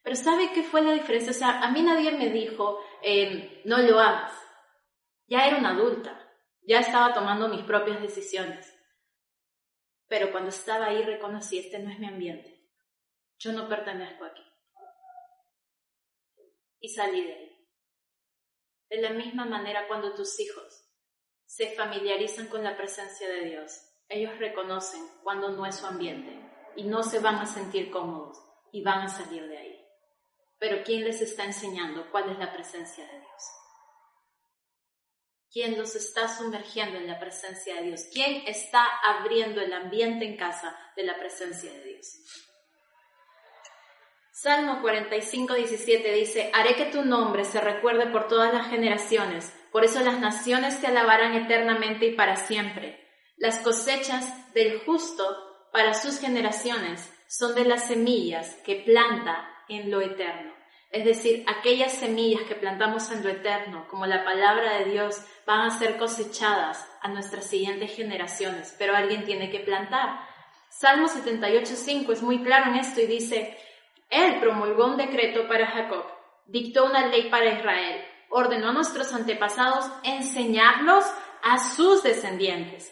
[0.04, 1.32] Pero ¿sabe qué fue la diferencia?
[1.32, 4.34] O sea, a mí nadie me dijo, em, no lo hagas.
[5.28, 6.20] Ya era una adulta,
[6.64, 8.74] ya estaba tomando mis propias decisiones.
[10.08, 12.70] Pero cuando estaba ahí reconocí, este no es mi ambiente.
[13.38, 14.44] Yo no pertenezco aquí.
[16.80, 17.68] Y salí de ahí.
[18.90, 20.82] De la misma manera cuando tus hijos
[21.46, 23.72] se familiarizan con la presencia de Dios.
[24.10, 26.38] Ellos reconocen cuando no es su ambiente
[26.76, 28.38] y no se van a sentir cómodos
[28.72, 29.71] y van a salir de ahí.
[30.62, 33.43] Pero ¿quién les está enseñando cuál es la presencia de Dios?
[35.52, 38.08] ¿Quién los está sumergiendo en la presencia de Dios?
[38.13, 42.08] ¿Quién está abriendo el ambiente en casa de la presencia de Dios?
[44.32, 49.86] Salmo 45, 17 dice, haré que tu nombre se recuerde por todas las generaciones por
[49.86, 53.08] eso las naciones te alabarán eternamente y para siempre.
[53.38, 55.24] Las cosechas del justo
[55.71, 60.51] para sus generaciones son de las semillas que planta en lo eterno.
[60.92, 65.62] Es decir, aquellas semillas que plantamos en lo eterno, como la palabra de Dios, van
[65.62, 70.20] a ser cosechadas a nuestras siguientes generaciones, pero alguien tiene que plantar.
[70.70, 73.58] Salmo 78.5 es muy claro en esto y dice,
[74.10, 76.06] Él promulgó un decreto para Jacob,
[76.46, 78.02] dictó una ley para Israel
[78.32, 81.06] ordenó a nuestros antepasados enseñarlos
[81.44, 82.92] a sus descendientes,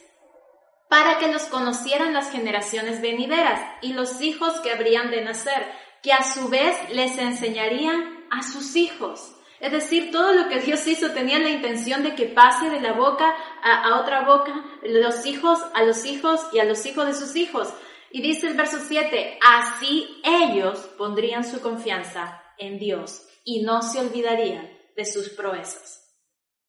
[0.90, 5.66] para que los conocieran las generaciones venideras y los hijos que habrían de nacer,
[6.02, 9.36] que a su vez les enseñarían a sus hijos.
[9.60, 12.94] Es decir, todo lo que Dios hizo tenía la intención de que pase de la
[12.94, 17.36] boca a, otra boca, los hijos a los hijos y a los hijos de sus
[17.36, 17.74] hijos.
[18.12, 24.00] Y dice el verso 7, así ellos pondrían su confianza en Dios y no se
[24.00, 26.16] olvidarían de sus proezas,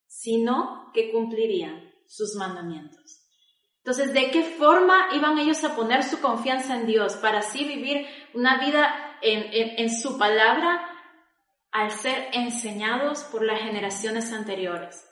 [0.07, 3.00] sino que cumplirían sus mandamientos.
[3.85, 8.07] Entonces, ¿de qué forma iban ellos a poner su confianza en Dios para así vivir
[8.35, 10.87] una vida en, su palabra
[11.73, 15.07] al ser enseñados por las generaciones anteriores?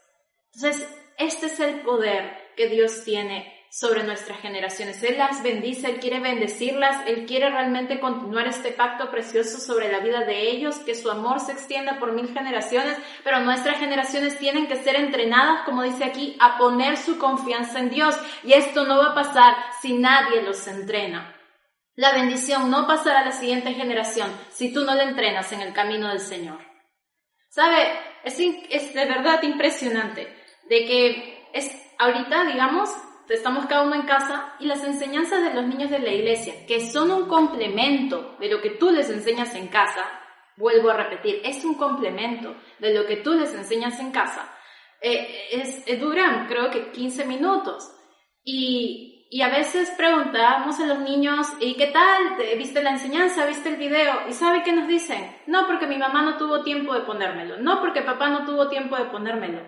[0.52, 5.02] Entonces, este es el poder que Dios tiene sobre nuestras generaciones.
[5.02, 10.00] Él las bendice, Él quiere bendecirlas, Él quiere realmente continuar este pacto precioso sobre la
[10.00, 14.66] vida de ellos, que su amor se extienda por mil generaciones, pero nuestras generaciones tienen
[14.66, 18.18] que ser entrenadas, como dice aquí, a poner su confianza en Dios.
[18.42, 21.34] Y esto no va a pasar si nadie los entrena.
[21.94, 25.72] La bendición no pasará a la siguiente generación si tú no la entrenas en el
[25.72, 26.60] camino del Señor.
[27.48, 27.88] ¿Sabe?
[28.22, 30.32] Es, es de verdad impresionante
[30.68, 32.90] de que es ahorita, digamos,
[33.28, 36.80] estamos cada uno en casa y las enseñanzas de los niños de la iglesia, que
[36.80, 40.04] son un complemento de lo que tú les enseñas en casa,
[40.56, 44.50] vuelvo a repetir, es un complemento de lo que tú les enseñas en casa,
[45.00, 47.94] eh, es, duran creo que 15 minutos.
[48.44, 52.36] Y, y, a veces preguntamos a los niños, ¿y qué tal?
[52.56, 53.46] ¿Viste la enseñanza?
[53.46, 54.26] ¿Viste el video?
[54.28, 55.36] ¿Y sabe qué nos dicen?
[55.46, 57.58] No, porque mi mamá no tuvo tiempo de ponérmelo.
[57.58, 59.60] No, porque papá no tuvo tiempo de ponérmelo.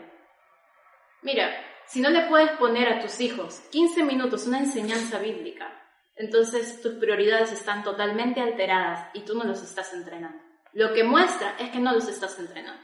[1.23, 1.51] Mira,
[1.91, 5.77] si no le puedes poner a tus hijos 15 minutos una enseñanza bíblica,
[6.15, 10.41] entonces tus prioridades están totalmente alteradas y tú no los estás entrenando.
[10.73, 12.81] Lo que muestra es que no los estás entrenando.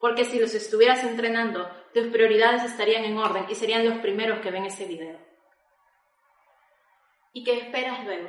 [0.00, 4.50] Porque si los estuvieras entrenando, tus prioridades estarían en orden y serían los primeros que
[4.50, 5.20] ven ese video.
[7.32, 8.28] ¿Y qué esperas luego?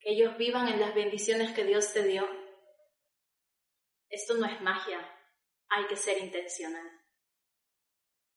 [0.00, 2.28] Que ellos vivan en las bendiciones que Dios te dio.
[4.08, 4.98] Esto no es magia,
[5.68, 6.97] hay que ser intencional.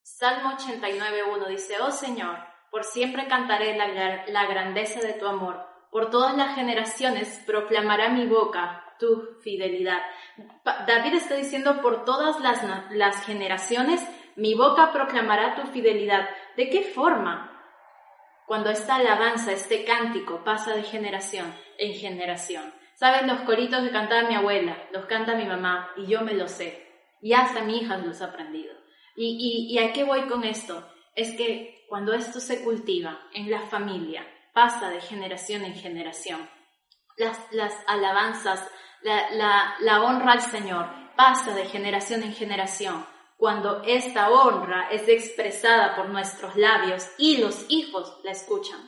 [0.03, 2.37] Salmo 89.1 dice, Oh Señor,
[2.71, 8.25] por siempre cantaré la, la, grandeza de tu amor, por todas las generaciones proclamará mi
[8.25, 9.99] boca tu fidelidad.
[10.87, 14.01] David está diciendo, por todas las, las generaciones,
[14.35, 16.29] mi boca proclamará tu fidelidad.
[16.55, 17.47] ¿De qué forma?
[18.47, 22.73] Cuando esta alabanza, este cántico pasa de generación en generación.
[22.95, 24.77] ¿Saben los coritos que cantaba mi abuela?
[24.91, 26.87] Los canta mi mamá y yo me los sé.
[27.21, 28.80] Y hasta mi hija los ha aprendido.
[29.15, 30.87] Y, y, a qué voy con esto?
[31.15, 36.49] Es que cuando esto se cultiva en la familia, pasa de generación en generación,
[37.17, 38.65] las, las alabanzas,
[39.01, 43.05] la, la, la honra al Señor pasa de generación en generación.
[43.37, 48.79] Cuando esta honra es expresada por nuestros labios y los hijos la escuchan.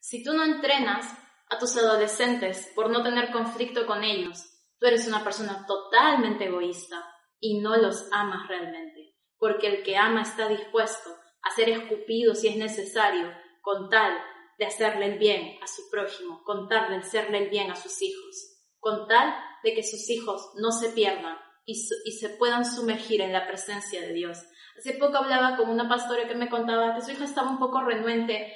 [0.00, 1.06] Si tú no entrenas
[1.48, 4.44] a tus adolescentes por no tener conflicto con ellos,
[4.78, 7.04] tú eres una persona totalmente egoísta
[7.38, 8.89] y no los amas realmente
[9.40, 11.10] porque el que ama está dispuesto
[11.42, 14.16] a ser escupido si es necesario, con tal
[14.58, 18.00] de hacerle el bien a su prójimo, con tal de hacerle el bien a sus
[18.02, 23.32] hijos, con tal de que sus hijos no se pierdan y, se puedan sumergir en
[23.32, 24.38] la presencia de Dios.
[24.78, 27.80] Hace poco hablaba con una pastora que me contaba que su hija estaba un poco
[27.82, 28.54] renuente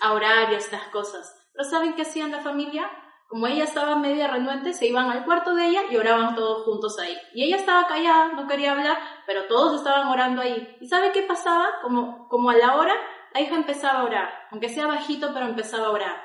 [0.00, 1.32] a orar y estas cosas.
[1.52, 2.90] Pero ¿saben qué hacía en la familia?
[3.30, 6.98] Como ella estaba media renuente, se iban al cuarto de ella y oraban todos juntos
[6.98, 7.16] ahí.
[7.32, 10.76] Y ella estaba callada, no quería hablar, pero todos estaban orando ahí.
[10.80, 11.80] ¿Y sabe qué pasaba?
[11.80, 12.92] Como, como a la hora,
[13.32, 16.24] la hija empezaba a orar, aunque sea bajito, pero empezaba a orar.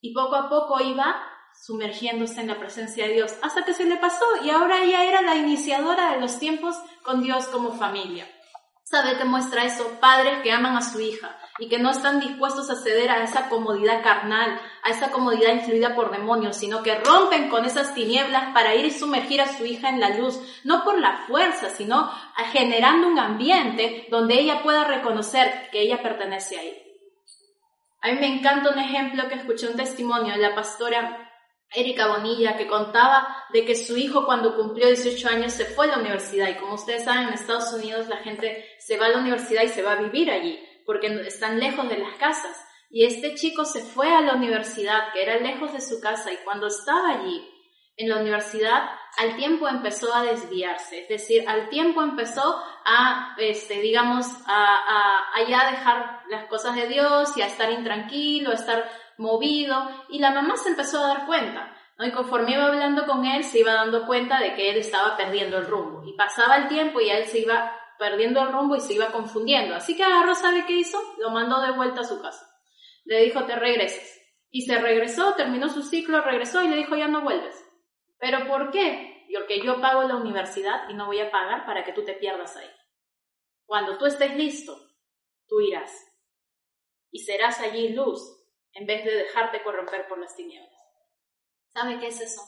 [0.00, 1.14] Y poco a poco iba
[1.64, 5.22] sumergiéndose en la presencia de Dios, hasta que se le pasó y ahora ella era
[5.22, 8.26] la iniciadora de los tiempos con Dios como familia.
[8.82, 10.00] ¿Sabe qué muestra eso?
[10.00, 13.48] Padres que aman a su hija y que no están dispuestos a ceder a esa
[13.48, 18.74] comodidad carnal, a esa comodidad influida por demonios, sino que rompen con esas tinieblas para
[18.74, 22.10] ir y sumergir a su hija en la luz, no por la fuerza, sino
[22.52, 26.82] generando un ambiente donde ella pueda reconocer que ella pertenece ahí.
[28.00, 31.30] A mí me encanta un ejemplo que escuché un testimonio de la pastora
[31.70, 35.96] Erika Bonilla, que contaba de que su hijo cuando cumplió 18 años se fue a
[35.96, 39.18] la universidad y como ustedes saben, en Estados Unidos la gente se va a la
[39.18, 42.56] universidad y se va a vivir allí porque están lejos de las casas.
[42.90, 46.36] Y este chico se fue a la universidad, que era lejos de su casa, y
[46.44, 47.50] cuando estaba allí,
[47.96, 53.80] en la universidad, al tiempo empezó a desviarse, es decir, al tiempo empezó a, este,
[53.80, 58.90] digamos, a, a, ya dejar las cosas de Dios y a estar intranquilo, a estar
[59.18, 61.72] movido, y la mamá se empezó a dar cuenta.
[61.96, 62.04] ¿no?
[62.04, 65.58] Y conforme iba hablando con él, se iba dando cuenta de que él estaba perdiendo
[65.58, 66.02] el rumbo.
[66.04, 69.74] Y pasaba el tiempo y él se iba perdiendo el rumbo y se iba confundiendo.
[69.74, 70.98] Así que agarró, ¿sabe qué hizo?
[71.18, 72.46] Lo mandó de vuelta a su casa.
[73.04, 74.20] Le dijo, te regreses.
[74.50, 77.62] Y se regresó, terminó su ciclo, regresó y le dijo, ya no vuelves.
[78.18, 79.26] ¿Pero por qué?
[79.34, 82.56] Porque yo pago la universidad y no voy a pagar para que tú te pierdas
[82.56, 82.70] ahí.
[83.66, 84.76] Cuando tú estés listo,
[85.48, 85.92] tú irás.
[87.10, 88.20] Y serás allí luz
[88.72, 90.70] en vez de dejarte corromper por las tinieblas.
[91.72, 92.42] ¿Sabe qué es eso?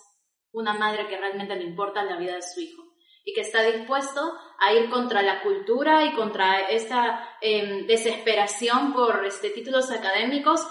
[0.53, 2.86] Una madre que realmente le importa la vida de su hijo
[3.27, 9.27] y que está dispuesto a ir contra la cultura y contra esta em, desesperación por
[9.27, 10.65] este, títulos académicos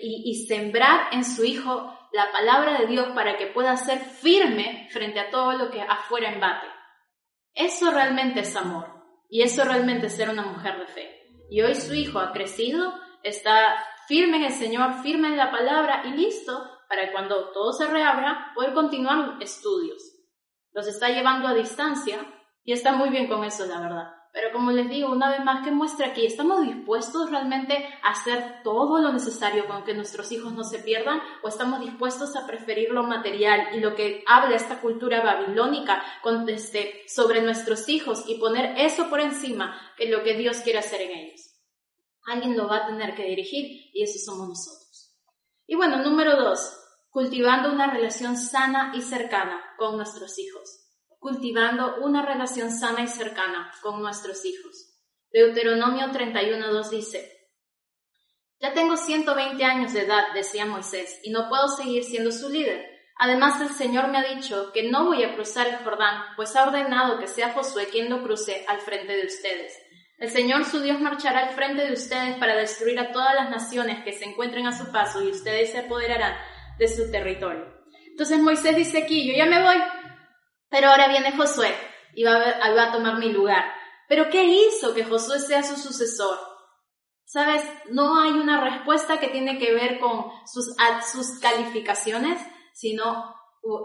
[0.00, 4.86] y, y, sembrar en su hijo la palabra de Dios para que pueda ser firme
[4.92, 6.66] frente a todo lo que afuera embate.
[7.54, 8.86] Eso realmente es amor
[9.30, 11.22] y eso realmente es ser una mujer de fe.
[11.48, 16.02] Y hoy su hijo ha crecido, está firme en el Señor, firme en la palabra
[16.04, 16.52] y listo
[16.86, 20.17] para cuando todo se reabra poder continuar estudios
[20.72, 22.18] los está llevando a distancia
[22.64, 24.18] y está muy bien con eso, la verdad.
[24.32, 28.62] Pero como les digo, una vez más que muestra aquí, ¿estamos dispuestos realmente a hacer
[28.62, 31.20] todo lo necesario con que nuestros hijos no se pierdan?
[31.42, 36.48] ¿O estamos dispuestos a preferir lo material y lo que habla esta cultura babilónica con,
[36.48, 41.00] este, sobre nuestros hijos y poner eso por encima que lo que Dios quiere hacer
[41.00, 41.54] en ellos?
[42.26, 45.16] Alguien lo va a tener que dirigir y eso somos nosotros.
[45.66, 52.24] Y bueno, número dos, cultivando una relación sana y cercana con nuestros hijos cultivando una
[52.24, 54.94] relación sana y cercana con nuestros hijos.
[55.32, 57.50] Deuteronomio 31.2 dice,
[58.60, 62.86] Ya tengo 120 años de edad, decía Moisés, y no puedo seguir siendo su líder.
[63.20, 66.62] Además, el Señor me ha dicho que no voy a cruzar el Jordán, pues ha
[66.64, 69.76] ordenado que sea Josué quien lo cruce al frente de ustedes.
[70.18, 74.04] El Señor su Dios marchará al frente de ustedes para destruir a todas las naciones
[74.04, 76.36] que se encuentren a su paso y ustedes se apoderarán
[76.78, 77.77] de su territorio.
[78.18, 79.76] Entonces Moisés dice aquí, yo ya me voy,
[80.68, 81.72] pero ahora viene Josué
[82.14, 83.64] y va a, tomar mi lugar.
[84.08, 86.36] Pero ¿qué hizo que Josué sea su sucesor?
[87.24, 87.62] Sabes,
[87.92, 90.74] no hay una respuesta que tiene que ver con sus,
[91.12, 92.44] sus calificaciones,
[92.74, 93.36] sino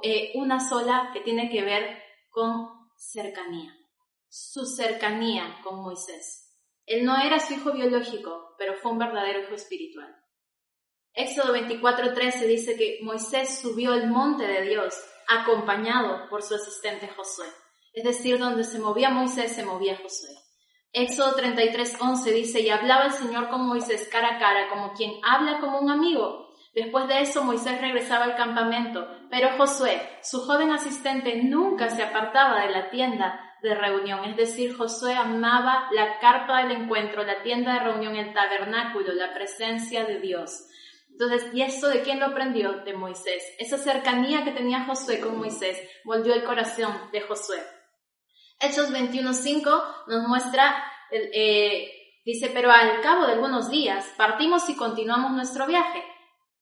[0.01, 3.71] eh, una sola que tiene que ver con cercanía.
[4.29, 6.57] Su cercanía con Moisés.
[6.87, 10.22] Él no era su hijo biológico, pero fue un verdadero hijo espiritual.
[11.15, 14.95] Éxodo 24:13 dice que Moisés subió el monte de Dios
[15.27, 17.45] acompañado por su asistente Josué.
[17.93, 20.31] Es decir, donde se movía Moisés, se movía Josué.
[20.91, 25.59] Éxodo 33:11 dice, y hablaba el Señor con Moisés cara a cara, como quien habla
[25.59, 26.49] como un amigo.
[26.73, 32.61] Después de eso, Moisés regresaba al campamento, pero Josué, su joven asistente, nunca se apartaba
[32.61, 34.25] de la tienda de reunión.
[34.25, 39.31] Es decir, Josué amaba la carpa del encuentro, la tienda de reunión, el tabernáculo, la
[39.35, 40.69] presencia de Dios.
[41.13, 42.83] Entonces, ¿y eso de quién lo aprendió?
[42.83, 43.43] De Moisés.
[43.59, 47.63] Esa cercanía que tenía Josué con Moisés volvió el corazón de Josué.
[48.59, 51.91] Hechos 21.5 nos muestra, eh,
[52.25, 56.03] dice, pero al cabo de algunos días partimos y continuamos nuestro viaje.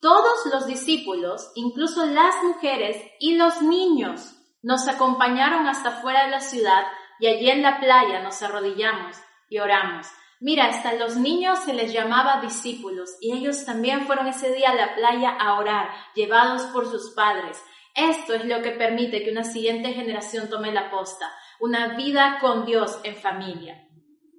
[0.02, 6.42] Todos los discípulos, incluso las mujeres y los niños, nos acompañaron hasta fuera de la
[6.42, 6.84] ciudad
[7.20, 9.16] y allí en la playa nos arrodillamos
[9.48, 10.08] y oramos.
[10.44, 14.76] Mira, hasta los niños se les llamaba discípulos y ellos también fueron ese día a
[14.76, 17.62] la playa a orar, llevados por sus padres.
[17.94, 22.66] Esto es lo que permite que una siguiente generación tome la posta, una vida con
[22.66, 23.88] Dios en familia.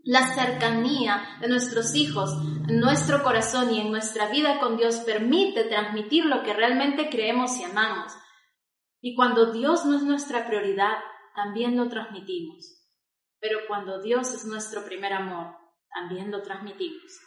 [0.03, 2.32] La cercanía de nuestros hijos
[2.68, 7.57] en nuestro corazón y en nuestra vida con Dios permite transmitir lo que realmente creemos
[7.59, 8.12] y amamos.
[9.00, 10.98] Y cuando Dios no es nuestra prioridad,
[11.36, 12.82] también lo transmitimos.
[13.38, 15.61] Pero cuando Dios es nuestro primer amor,
[15.93, 17.20] también lo transmitimos.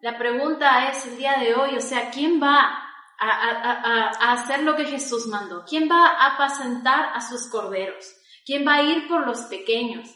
[0.00, 2.82] La pregunta es el día de hoy, o sea, ¿quién va
[3.18, 5.64] a, hacer lo que Jesús mandó?
[5.64, 8.14] ¿Quién va a apacentar a sus corderos?
[8.44, 10.08] ¿Quién va a ir por los pequeños?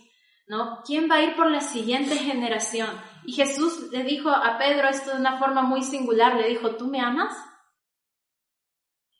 [0.46, 0.82] ¿No?
[0.84, 3.00] ¿Quién va a ir por la siguiente generación?
[3.24, 6.86] Y Jesús le dijo a Pedro esto de una forma muy singular, le dijo, ¿tú
[6.88, 7.34] me amas?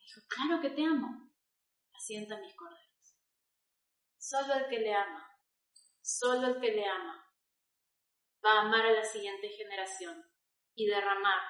[0.07, 1.31] dijo, claro que te amo.
[1.95, 3.17] Asienta mis corderos.
[4.19, 5.27] Solo el que le ama,
[6.03, 7.30] solo el que le ama
[8.45, 10.25] va a amar a la siguiente generación
[10.75, 11.41] y derramar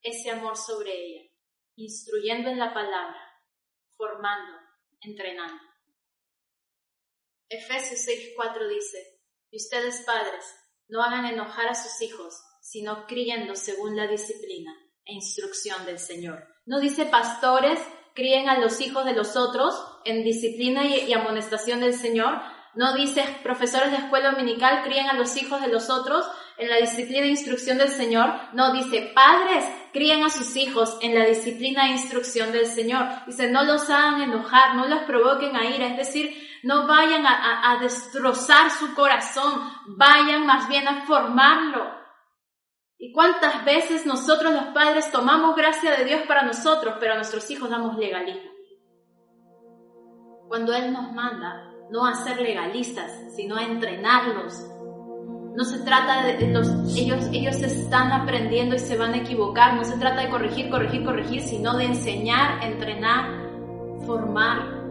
[0.00, 1.30] ese amor sobre ella,
[1.76, 3.20] instruyendo en la palabra,
[3.96, 4.58] formando,
[5.00, 5.62] entrenando.
[7.48, 10.44] Efesios 6:4 dice, y ustedes padres,
[10.88, 14.72] no hagan enojar a sus hijos, sino criando según la disciplina
[15.04, 16.46] e instrucción del Señor.
[16.66, 17.80] No dice pastores,
[18.14, 22.40] críen a los hijos de los otros en disciplina y, y amonestación del Señor,
[22.76, 26.76] no dice profesores de escuela dominical críen a los hijos de los otros en la
[26.76, 28.30] disciplina e instrucción del Señor.
[28.52, 33.06] No dice padres críen a sus hijos en la disciplina e instrucción del Señor.
[33.26, 35.86] Dice no los hagan enojar, no los provoquen a ira.
[35.86, 39.52] Es decir, no vayan a destrozar su corazón,
[39.96, 42.04] vayan más bien a formarlo.
[42.98, 47.50] ¿Y cuántas veces nosotros los padres tomamos gracia de Dios para nosotros, pero a nuestros
[47.50, 48.50] hijos damos legalismo?
[50.48, 54.70] Cuando Él nos manda no a ser legalistas, sino a entrenarlos.
[55.56, 59.84] No se trata de los, ellos, ellos están aprendiendo y se van a equivocar, no
[59.84, 63.26] se trata de corregir, corregir, corregir, sino de enseñar, entrenar,
[64.04, 64.82] formar.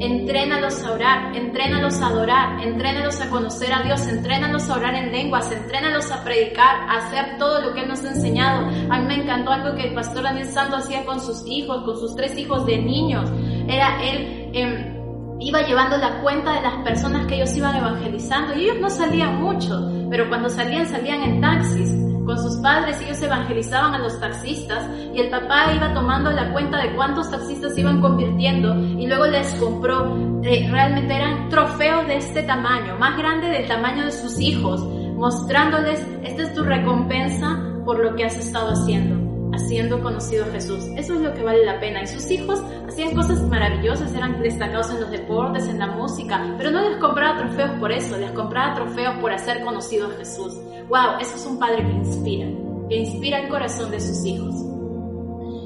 [0.00, 5.10] Entrénalos a orar, entrénalos a adorar, entrénalos a conocer a Dios, entrénalos a orar en
[5.10, 8.66] lenguas, entrénalos a predicar, hacer todo lo que Él nos ha enseñado.
[8.90, 11.98] A mí me encantó algo que el pastor Daniel Santo hacía con sus hijos, con
[11.98, 13.30] sus tres hijos de niños.
[13.66, 14.50] Era Él...
[14.52, 14.94] Eh,
[15.40, 18.54] iba llevando la cuenta de las personas que ellos iban evangelizando.
[18.54, 21.90] Y ellos no salían mucho, pero cuando salían salían en taxis
[22.24, 26.76] con sus padres, ellos evangelizaban a los taxistas y el papá iba tomando la cuenta
[26.82, 32.42] de cuántos taxistas iban convirtiendo y luego les compró eh, realmente eran trofeos de este
[32.42, 38.14] tamaño, más grande del tamaño de sus hijos, mostrándoles, esta es tu recompensa por lo
[38.14, 39.16] que has estado haciendo,
[39.58, 40.84] haciendo conocido a Jesús.
[40.96, 42.02] Eso es lo que vale la pena.
[42.02, 46.70] Y sus hijos hacían cosas maravillosas, eran destacados en los deportes, en la música, pero
[46.70, 50.54] no les compraba trofeos por eso, les compraba trofeos por hacer conocido a Jesús.
[50.88, 51.18] ¡Wow!
[51.20, 52.46] Eso es un padre que inspira,
[52.88, 54.54] que inspira el corazón de sus hijos.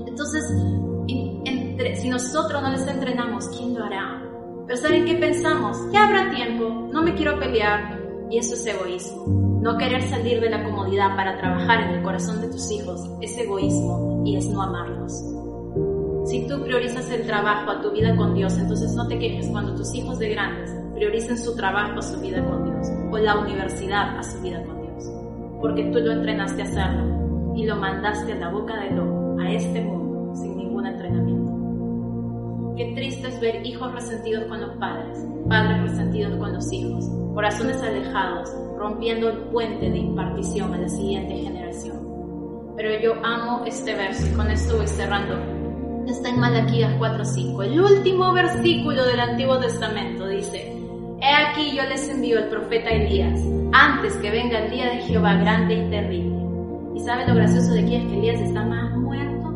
[0.07, 0.43] Entonces,
[1.45, 4.23] entre, si nosotros no les entrenamos, ¿quién lo hará?
[4.67, 5.79] Pero ¿saben qué pensamos?
[5.93, 8.02] Ya habrá tiempo, no me quiero pelear.
[8.33, 9.61] Y eso es egoísmo.
[9.61, 13.37] No querer salir de la comodidad para trabajar en el corazón de tus hijos es
[13.37, 15.13] egoísmo y es no amarlos.
[16.25, 19.75] Si tú priorizas el trabajo a tu vida con Dios, entonces no te quejes cuando
[19.75, 24.17] tus hijos de grandes prioricen su trabajo a su vida con Dios o la universidad
[24.17, 25.13] a su vida con Dios.
[25.61, 29.53] Porque tú lo entrenaste a hacerlo y lo mandaste a la boca del lobo, a
[29.53, 31.32] este mundo, sin ningún entrenamiento.
[32.77, 37.05] Qué triste es ver hijos resentidos con los padres, padres resentidos con los hijos,
[37.35, 42.01] corazones alejados, rompiendo el puente de impartición a la siguiente generación.
[42.75, 45.37] Pero yo amo este verso y con esto voy cerrando.
[46.07, 50.75] Está en Malaquías 4:5, el último versículo del Antiguo Testamento dice,
[51.21, 53.39] He aquí yo les envío el profeta Elías,
[53.73, 56.39] antes que venga el día de Jehová grande y terrible.
[56.95, 58.93] ¿Y sabe lo gracioso de aquí es que Elías está más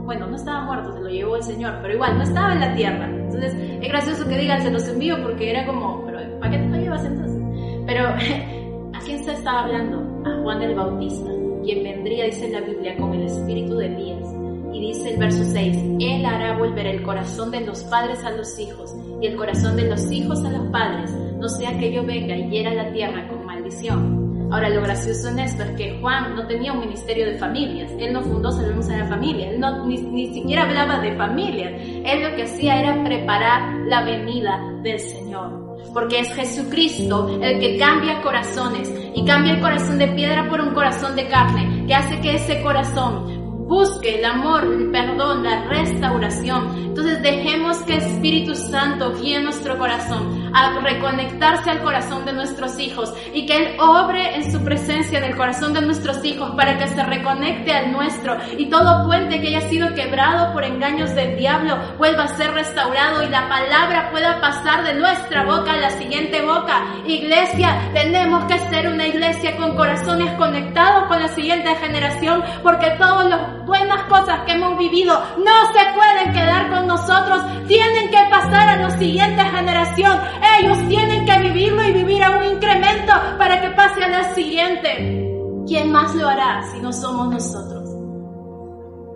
[0.06, 2.74] bueno, no estaba muerto, se lo llevó el Señor, pero igual no estaba en la
[2.74, 3.08] tierra.
[3.08, 6.68] Entonces es gracioso que digan se los envío porque era como, pero ¿para qué te
[6.68, 7.42] lo llevas entonces?
[7.86, 8.08] Pero
[8.94, 9.98] ¿a quién se estaba hablando?
[10.24, 11.30] A Juan el Bautista,
[11.64, 14.32] quien vendría, dice la Biblia, con el espíritu de Elías.
[14.72, 18.58] Y dice el verso 6, Él hará volver el corazón de los padres a los
[18.58, 22.36] hijos y el corazón de los hijos a los padres, no sea que yo venga
[22.36, 24.15] y hiera la tierra con maldición.
[24.50, 27.90] Ahora, lo gracioso en esto es que Juan no tenía un ministerio de familias.
[27.98, 29.50] Él no fundó Salvemos a la Familia.
[29.50, 31.72] Él no, ni, ni siquiera hablaba de familias.
[32.04, 37.78] Él lo que hacía era preparar la venida del Señor porque es Jesucristo el que
[37.78, 42.20] cambia corazones y cambia el corazón de piedra por un corazón de carne, que hace
[42.20, 46.85] que ese corazón busque el amor, el perdón, la restauración.
[46.96, 53.12] Entonces dejemos que Espíritu Santo guíe nuestro corazón a reconectarse al corazón de nuestros hijos
[53.34, 56.88] y que Él obre en su presencia en el corazón de nuestros hijos para que
[56.88, 61.76] se reconecte al nuestro y todo puente que haya sido quebrado por engaños del diablo
[61.98, 66.40] vuelva a ser restaurado y la palabra pueda pasar de nuestra boca a la siguiente
[66.40, 66.82] boca.
[67.04, 73.28] Iglesia, tenemos que ser una iglesia con corazones conectados con la siguiente generación porque todos
[73.28, 78.68] los buenas cosas que hemos vivido no se pueden quedar con nosotros, tienen que pasar
[78.68, 80.18] a la siguiente generación.
[80.60, 85.32] Ellos tienen que vivirlo y vivir a un incremento para que pase a la siguiente.
[85.66, 87.90] ¿Quién más lo hará si no somos nosotros?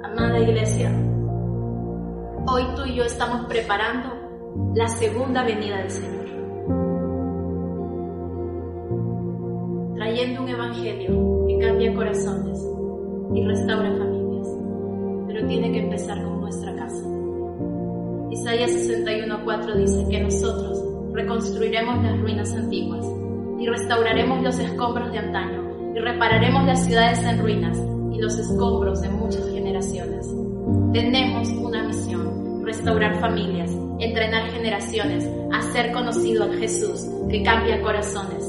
[0.02, 0.90] Amada iglesia,
[2.46, 4.08] hoy tú y yo estamos preparando
[4.74, 6.26] la segunda venida del Señor.
[9.94, 12.58] Trayendo un evangelio que cambia corazones
[13.32, 14.20] y restaura familias
[15.32, 17.19] pero tiene que empezar con nuestra casa.
[18.30, 20.80] Isaías 61.4 dice que nosotros
[21.12, 23.04] reconstruiremos las ruinas antiguas
[23.58, 27.76] y restauraremos los escombros de antaño y repararemos las ciudades en ruinas
[28.12, 30.32] y los escombros de muchas generaciones.
[30.92, 38.44] Tenemos una misión, restaurar familias, entrenar generaciones, hacer conocido a Jesús que cambia corazones.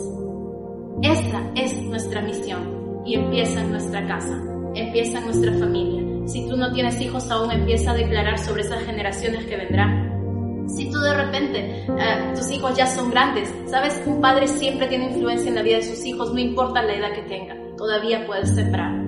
[1.01, 4.39] Esa es nuestra misión y empieza en nuestra casa,
[4.75, 8.83] empieza en nuestra familia si tú no tienes hijos aún, empieza a declarar sobre esas
[8.83, 10.67] generaciones que vendrán.
[10.67, 15.05] Si tú de repente eh, tus hijos ya son grandes, sabes, un padre siempre tiene
[15.05, 18.55] influencia en la vida de sus hijos, no importa la edad que tenga, todavía puedes
[18.55, 19.00] sembrar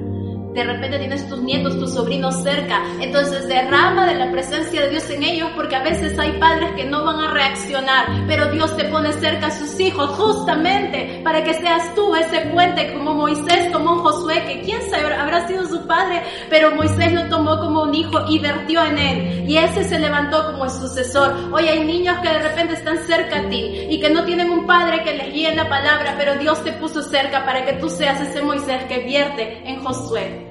[0.53, 5.09] de repente tienes tus nietos, tus sobrinos cerca, entonces derrama de la presencia de Dios
[5.09, 8.85] en ellos porque a veces hay padres que no van a reaccionar, pero Dios te
[8.85, 13.97] pone cerca a sus hijos justamente para que seas tú ese puente como Moisés tomó
[13.99, 18.19] Josué, que quién sabe habrá sido su padre, pero Moisés lo tomó como un hijo
[18.27, 21.33] y vertió en él y ese se levantó como el sucesor.
[21.51, 24.65] Hoy hay niños que de repente están cerca a ti y que no tienen un
[24.65, 28.21] padre que les guíe la palabra, pero Dios te puso cerca para que tú seas
[28.21, 30.42] ese Moisés que vierte en Josué.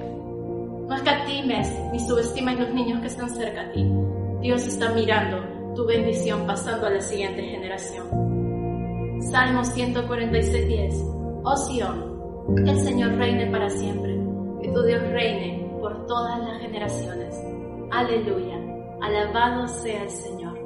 [1.03, 3.85] Escatimes ni subestimes los niños que están cerca a ti.
[4.39, 8.07] Dios está mirando tu bendición pasando a la siguiente generación.
[9.29, 14.17] Salmo 146.10 Oh Sion, el Señor reine para siempre,
[14.61, 17.35] que tu Dios reine por todas las generaciones.
[17.91, 18.57] Aleluya,
[19.01, 20.57] alabado sea el Señor.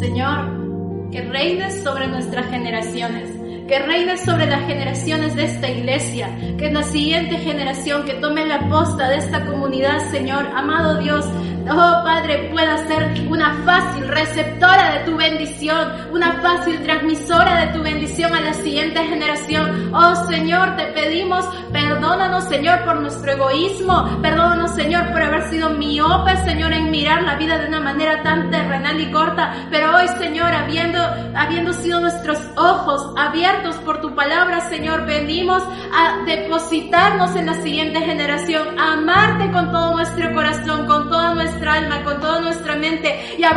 [0.00, 3.39] Señor, que reines sobre nuestras generaciones
[3.70, 8.44] que reine sobre las generaciones de esta iglesia, que en la siguiente generación que tome
[8.44, 11.24] la posta de esta comunidad, Señor, amado Dios,
[11.68, 17.82] oh Padre, pueda ser una fácil receptora de tu bendición, una fácil transmisora de tu
[17.82, 19.92] bendición a la siguiente generación.
[19.94, 26.36] Oh Señor, te pedimos, perdónanos Señor por nuestro egoísmo, perdónanos Señor por haber sido miope,
[26.44, 30.52] Señor, en mirar la vida de una manera tan terrenal y corta, pero hoy Señor,
[30.52, 30.98] habiendo,
[31.34, 38.00] habiendo sido nuestros ojos abiertos por tu palabra, Señor, venimos a depositarnos en la siguiente
[38.00, 43.36] generación, a amarte con todo nuestro corazón, con toda nuestra alma, con toda nuestra mente
[43.38, 43.52] y a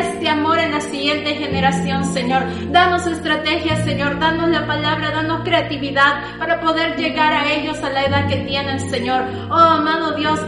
[0.00, 2.42] este amor en la siguiente generación, Señor.
[2.70, 8.04] Danos estrategias, Señor, danos la palabra, danos creatividad para poder llegar a ellos a la
[8.04, 9.24] edad que tienen, Señor.
[9.50, 10.40] Oh, amado Dios,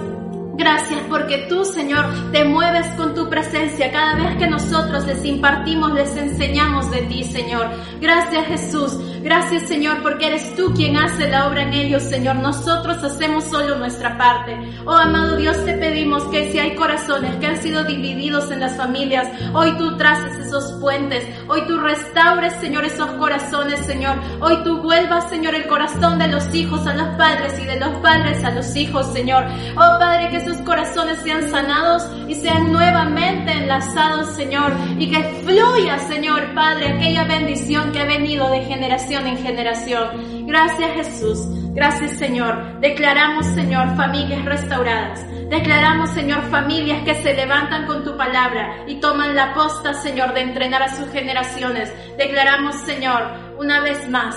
[0.56, 5.92] Gracias porque tú, Señor, te mueves con tu presencia cada vez que nosotros les impartimos,
[5.92, 7.68] les enseñamos de ti, Señor.
[8.00, 8.98] Gracias, Jesús.
[9.24, 12.36] Gracias Señor porque eres tú quien hace la obra en ellos, Señor.
[12.36, 14.54] Nosotros hacemos solo nuestra parte.
[14.84, 18.76] Oh amado Dios, te pedimos que si hay corazones que han sido divididos en las
[18.76, 21.26] familias, hoy tú traces esos puentes.
[21.48, 24.16] Hoy tú restaures, Señor, esos corazones, Señor.
[24.42, 27.96] Hoy tú vuelvas, Señor, el corazón de los hijos a los padres y de los
[28.00, 29.46] padres a los hijos, Señor.
[29.72, 34.72] Oh Padre, que esos corazones sean sanados y sean nuevamente enlazados, Señor.
[34.98, 40.46] Y que fluya, Señor, Padre, aquella bendición que ha venido de generación en generación.
[40.46, 41.38] Gracias Jesús.
[41.74, 42.80] Gracias Señor.
[42.80, 45.26] Declaramos Señor familias restauradas.
[45.48, 50.42] Declaramos Señor familias que se levantan con tu palabra y toman la posta Señor de
[50.42, 51.92] entrenar a sus generaciones.
[52.16, 54.36] Declaramos Señor una vez más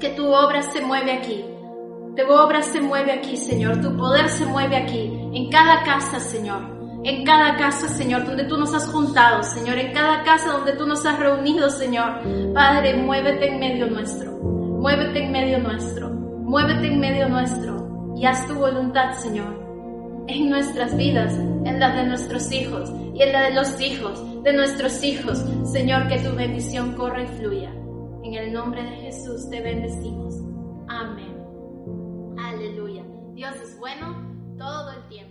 [0.00, 1.44] que tu obra se mueve aquí.
[2.16, 3.80] Tu obra se mueve aquí Señor.
[3.80, 5.17] Tu poder se mueve aquí.
[5.32, 9.92] En cada casa Señor en cada casa, Señor, donde tú nos has juntado, Señor, en
[9.92, 12.20] cada casa donde tú nos has reunido, Señor.
[12.52, 18.46] Padre, muévete en medio nuestro, muévete en medio nuestro, muévete en medio nuestro y haz
[18.48, 23.54] tu voluntad, Señor, en nuestras vidas, en las de nuestros hijos y en la de
[23.54, 25.38] los hijos de nuestros hijos.
[25.72, 27.72] Señor, que tu bendición corra y fluya.
[28.24, 30.34] En el nombre de Jesús te bendecimos.
[30.88, 31.38] Amén
[34.68, 35.27] todo el tiempo.